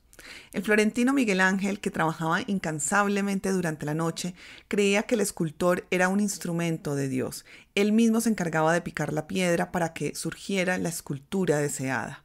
El 0.51 0.63
florentino 0.63 1.13
Miguel 1.13 1.39
Ángel, 1.39 1.79
que 1.79 1.89
trabajaba 1.89 2.41
incansablemente 2.47 3.51
durante 3.51 3.85
la 3.85 3.93
noche, 3.93 4.35
creía 4.67 5.03
que 5.03 5.15
el 5.15 5.21
escultor 5.21 5.85
era 5.89 6.09
un 6.09 6.19
instrumento 6.19 6.95
de 6.95 7.07
Dios. 7.07 7.45
Él 7.75 7.93
mismo 7.93 8.19
se 8.19 8.29
encargaba 8.29 8.73
de 8.73 8.81
picar 8.81 9.13
la 9.13 9.25
piedra 9.25 9.71
para 9.71 9.93
que 9.93 10.15
surgiera 10.15 10.77
la 10.77 10.89
escultura 10.89 11.59
deseada. 11.59 12.23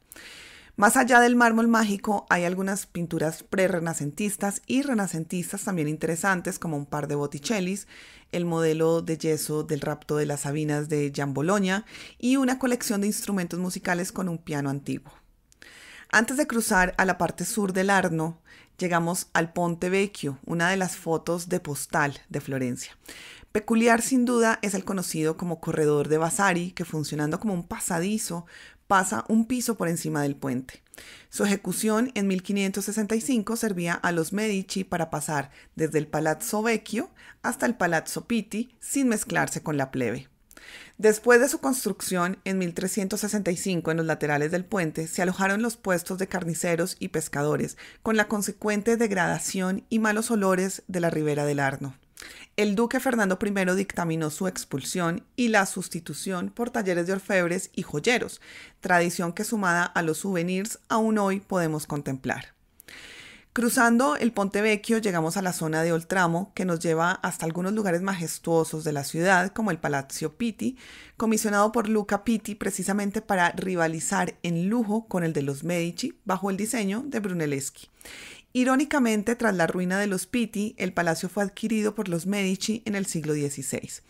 Más 0.77 0.95
allá 0.97 1.19
del 1.19 1.35
mármol 1.35 1.67
mágico 1.67 2.25
hay 2.29 2.45
algunas 2.45 2.85
pinturas 2.85 3.43
pre-renacentistas 3.43 4.61
y 4.65 4.81
renacentistas 4.81 5.63
también 5.63 5.87
interesantes 5.87 6.59
como 6.59 6.77
un 6.77 6.85
par 6.85 7.07
de 7.07 7.15
Botticellis, 7.15 7.87
el 8.31 8.45
modelo 8.45 9.01
de 9.01 9.17
yeso 9.17 9.63
del 9.63 9.81
rapto 9.81 10.15
de 10.15 10.25
las 10.25 10.41
Sabinas 10.41 10.87
de 10.87 11.11
Gian 11.13 11.33
Bologna 11.33 11.85
y 12.17 12.37
una 12.37 12.57
colección 12.57 13.01
de 13.01 13.07
instrumentos 13.07 13.59
musicales 13.59 14.11
con 14.11 14.29
un 14.29 14.37
piano 14.37 14.69
antiguo. 14.69 15.11
Antes 16.09 16.37
de 16.37 16.47
cruzar 16.47 16.93
a 16.97 17.05
la 17.05 17.17
parte 17.17 17.45
sur 17.45 17.73
del 17.73 17.89
Arno, 17.89 18.41
llegamos 18.77 19.27
al 19.33 19.53
Ponte 19.53 19.89
Vecchio, 19.89 20.39
una 20.45 20.69
de 20.69 20.77
las 20.77 20.95
fotos 20.95 21.49
de 21.49 21.59
postal 21.59 22.19
de 22.29 22.41
Florencia. 22.41 22.97
Peculiar 23.51 24.01
sin 24.01 24.23
duda 24.23 24.59
es 24.61 24.73
el 24.73 24.85
conocido 24.85 25.35
como 25.35 25.59
corredor 25.59 26.07
de 26.07 26.17
Vasari, 26.17 26.71
que 26.71 26.85
funcionando 26.85 27.39
como 27.39 27.53
un 27.53 27.67
pasadizo 27.67 28.45
pasa 28.91 29.23
un 29.29 29.45
piso 29.45 29.75
por 29.75 29.87
encima 29.87 30.21
del 30.21 30.35
puente. 30.35 30.83
Su 31.29 31.45
ejecución 31.45 32.11
en 32.13 32.27
1565 32.27 33.55
servía 33.55 33.93
a 33.93 34.11
los 34.11 34.33
Medici 34.33 34.83
para 34.83 35.09
pasar 35.09 35.49
desde 35.77 35.97
el 35.97 36.07
Palazzo 36.07 36.61
Vecchio 36.61 37.09
hasta 37.41 37.65
el 37.65 37.75
Palazzo 37.75 38.25
Pitti 38.27 38.75
sin 38.81 39.07
mezclarse 39.07 39.63
con 39.63 39.77
la 39.77 39.91
plebe. 39.91 40.27
Después 40.97 41.39
de 41.39 41.47
su 41.47 41.59
construcción 41.59 42.39
en 42.43 42.57
1365 42.57 43.91
en 43.91 43.95
los 43.95 44.05
laterales 44.05 44.51
del 44.51 44.65
puente 44.65 45.07
se 45.07 45.21
alojaron 45.21 45.61
los 45.61 45.77
puestos 45.77 46.17
de 46.17 46.27
carniceros 46.27 46.97
y 46.99 47.07
pescadores, 47.07 47.77
con 48.03 48.17
la 48.17 48.27
consecuente 48.27 48.97
degradación 48.97 49.85
y 49.87 49.99
malos 49.99 50.31
olores 50.31 50.83
de 50.89 50.99
la 50.99 51.09
ribera 51.09 51.45
del 51.45 51.61
Arno. 51.61 51.95
El 52.57 52.75
duque 52.75 52.99
Fernando 52.99 53.39
I 53.41 53.75
dictaminó 53.75 54.29
su 54.29 54.47
expulsión 54.47 55.23
y 55.35 55.47
la 55.47 55.65
sustitución 55.65 56.49
por 56.49 56.69
talleres 56.69 57.07
de 57.07 57.13
orfebres 57.13 57.71
y 57.73 57.83
joyeros, 57.83 58.41
tradición 58.81 59.33
que 59.33 59.43
sumada 59.43 59.85
a 59.85 60.01
los 60.01 60.19
souvenirs 60.19 60.79
aún 60.89 61.17
hoy 61.17 61.39
podemos 61.39 61.87
contemplar. 61.87 62.53
Cruzando 63.53 64.15
el 64.15 64.31
Ponte 64.31 64.61
Vecchio 64.61 64.99
llegamos 64.99 65.35
a 65.35 65.41
la 65.41 65.51
zona 65.51 65.83
de 65.83 65.91
Oltramo, 65.91 66.53
que 66.55 66.63
nos 66.63 66.79
lleva 66.79 67.11
hasta 67.11 67.45
algunos 67.45 67.73
lugares 67.73 68.01
majestuosos 68.01 68.85
de 68.85 68.93
la 68.93 69.03
ciudad, 69.03 69.51
como 69.51 69.71
el 69.71 69.77
Palazzo 69.77 70.37
Pitti, 70.37 70.77
comisionado 71.17 71.73
por 71.73 71.89
Luca 71.89 72.23
Pitti 72.23 72.55
precisamente 72.55 73.21
para 73.21 73.51
rivalizar 73.51 74.35
en 74.43 74.69
lujo 74.69 75.05
con 75.05 75.25
el 75.25 75.33
de 75.33 75.41
los 75.41 75.65
Medici, 75.65 76.17
bajo 76.23 76.49
el 76.49 76.55
diseño 76.55 77.03
de 77.05 77.19
Brunelleschi. 77.19 77.89
Irónicamente, 78.53 79.37
tras 79.37 79.55
la 79.55 79.65
ruina 79.65 79.97
de 79.97 80.07
los 80.07 80.27
Pitti, 80.27 80.75
el 80.77 80.91
palacio 80.91 81.29
fue 81.29 81.43
adquirido 81.43 81.95
por 81.95 82.09
los 82.09 82.25
Medici 82.25 82.83
en 82.85 82.95
el 82.95 83.05
siglo 83.05 83.33
XVI. 83.33 84.01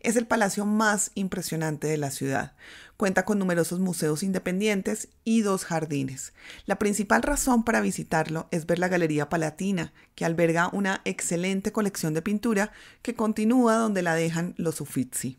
Es 0.00 0.16
el 0.16 0.26
palacio 0.26 0.66
más 0.66 1.12
impresionante 1.14 1.86
de 1.86 1.96
la 1.96 2.10
ciudad. 2.10 2.54
Cuenta 2.98 3.24
con 3.24 3.38
numerosos 3.38 3.80
museos 3.80 4.22
independientes 4.22 5.08
y 5.24 5.40
dos 5.40 5.64
jardines. 5.64 6.34
La 6.66 6.78
principal 6.78 7.22
razón 7.22 7.64
para 7.64 7.80
visitarlo 7.80 8.48
es 8.50 8.66
ver 8.66 8.78
la 8.78 8.88
Galería 8.88 9.30
Palatina, 9.30 9.94
que 10.14 10.26
alberga 10.26 10.68
una 10.74 11.00
excelente 11.06 11.72
colección 11.72 12.12
de 12.12 12.20
pintura 12.20 12.72
que 13.00 13.14
continúa 13.14 13.76
donde 13.76 14.02
la 14.02 14.14
dejan 14.14 14.54
los 14.58 14.82
Uffizi. 14.82 15.38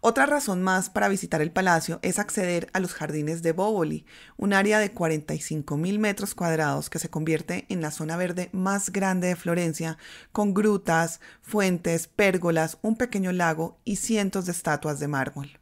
Otra 0.00 0.26
razón 0.26 0.62
más 0.62 0.90
para 0.90 1.08
visitar 1.08 1.40
el 1.40 1.50
palacio 1.50 1.98
es 2.02 2.18
acceder 2.18 2.68
a 2.72 2.80
los 2.80 2.92
jardines 2.92 3.42
de 3.42 3.52
Boboli, 3.52 4.06
un 4.36 4.52
área 4.52 4.78
de 4.78 4.94
45.000 4.94 5.98
metros 5.98 6.34
cuadrados 6.34 6.90
que 6.90 6.98
se 6.98 7.08
convierte 7.08 7.66
en 7.68 7.80
la 7.80 7.90
zona 7.90 8.16
verde 8.16 8.50
más 8.52 8.90
grande 8.90 9.28
de 9.28 9.36
Florencia, 9.36 9.98
con 10.32 10.54
grutas, 10.54 11.20
fuentes, 11.42 12.08
pérgolas, 12.08 12.78
un 12.82 12.96
pequeño 12.96 13.32
lago 13.32 13.78
y 13.84 13.96
cientos 13.96 14.46
de 14.46 14.52
estatuas 14.52 15.00
de 15.00 15.08
mármol. 15.08 15.58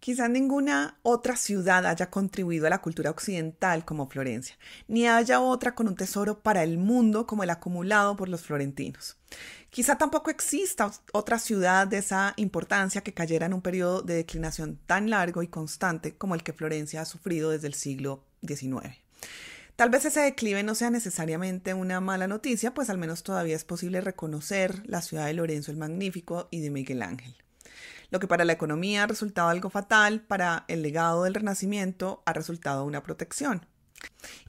Quizá 0.00 0.28
ninguna 0.28 0.98
otra 1.02 1.36
ciudad 1.36 1.86
haya 1.86 2.10
contribuido 2.10 2.66
a 2.66 2.70
la 2.70 2.80
cultura 2.80 3.10
occidental 3.10 3.84
como 3.84 4.08
Florencia, 4.08 4.56
ni 4.88 5.08
haya 5.08 5.40
otra 5.40 5.74
con 5.74 5.88
un 5.88 5.96
tesoro 5.96 6.42
para 6.42 6.62
el 6.62 6.78
mundo 6.78 7.26
como 7.26 7.42
el 7.42 7.50
acumulado 7.50 8.14
por 8.16 8.28
los 8.28 8.42
florentinos. 8.42 9.16
Quizá 9.70 9.98
tampoco 9.98 10.30
exista 10.30 10.90
otra 11.12 11.38
ciudad 11.38 11.86
de 11.86 11.98
esa 11.98 12.34
importancia 12.36 13.00
que 13.00 13.14
cayera 13.14 13.46
en 13.46 13.54
un 13.54 13.62
periodo 13.62 14.02
de 14.02 14.14
declinación 14.14 14.78
tan 14.86 15.10
largo 15.10 15.42
y 15.42 15.48
constante 15.48 16.16
como 16.16 16.34
el 16.34 16.42
que 16.42 16.52
Florencia 16.52 17.00
ha 17.00 17.04
sufrido 17.04 17.50
desde 17.50 17.66
el 17.66 17.74
siglo 17.74 18.24
XIX. 18.46 18.96
Tal 19.76 19.90
vez 19.90 20.06
ese 20.06 20.20
declive 20.20 20.62
no 20.62 20.74
sea 20.74 20.88
necesariamente 20.88 21.74
una 21.74 22.00
mala 22.00 22.26
noticia, 22.26 22.72
pues 22.72 22.88
al 22.88 22.96
menos 22.96 23.22
todavía 23.22 23.56
es 23.56 23.64
posible 23.64 24.00
reconocer 24.00 24.82
la 24.86 25.02
ciudad 25.02 25.26
de 25.26 25.34
Lorenzo 25.34 25.70
el 25.70 25.76
Magnífico 25.76 26.48
y 26.50 26.60
de 26.60 26.70
Miguel 26.70 27.02
Ángel. 27.02 27.36
Lo 28.10 28.20
que 28.20 28.28
para 28.28 28.44
la 28.44 28.52
economía 28.52 29.02
ha 29.02 29.06
resultado 29.06 29.48
algo 29.48 29.70
fatal, 29.70 30.20
para 30.20 30.64
el 30.68 30.82
legado 30.82 31.24
del 31.24 31.34
Renacimiento 31.34 32.22
ha 32.26 32.32
resultado 32.32 32.84
una 32.84 33.02
protección. 33.02 33.66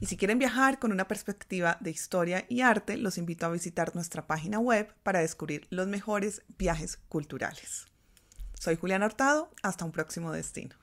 Y 0.00 0.06
si 0.06 0.16
quieren 0.16 0.38
viajar 0.38 0.78
con 0.78 0.92
una 0.92 1.08
perspectiva 1.08 1.78
de 1.80 1.90
historia 1.90 2.44
y 2.48 2.60
arte, 2.60 2.96
los 2.96 3.18
invito 3.18 3.46
a 3.46 3.50
visitar 3.50 3.94
nuestra 3.94 4.26
página 4.26 4.58
web 4.58 4.94
para 5.02 5.20
descubrir 5.20 5.66
los 5.70 5.86
mejores 5.86 6.42
viajes 6.58 6.98
culturales. 7.08 7.86
Soy 8.54 8.76
Julián 8.76 9.02
Hurtado, 9.02 9.50
hasta 9.62 9.84
un 9.84 9.92
próximo 9.92 10.32
destino. 10.32 10.76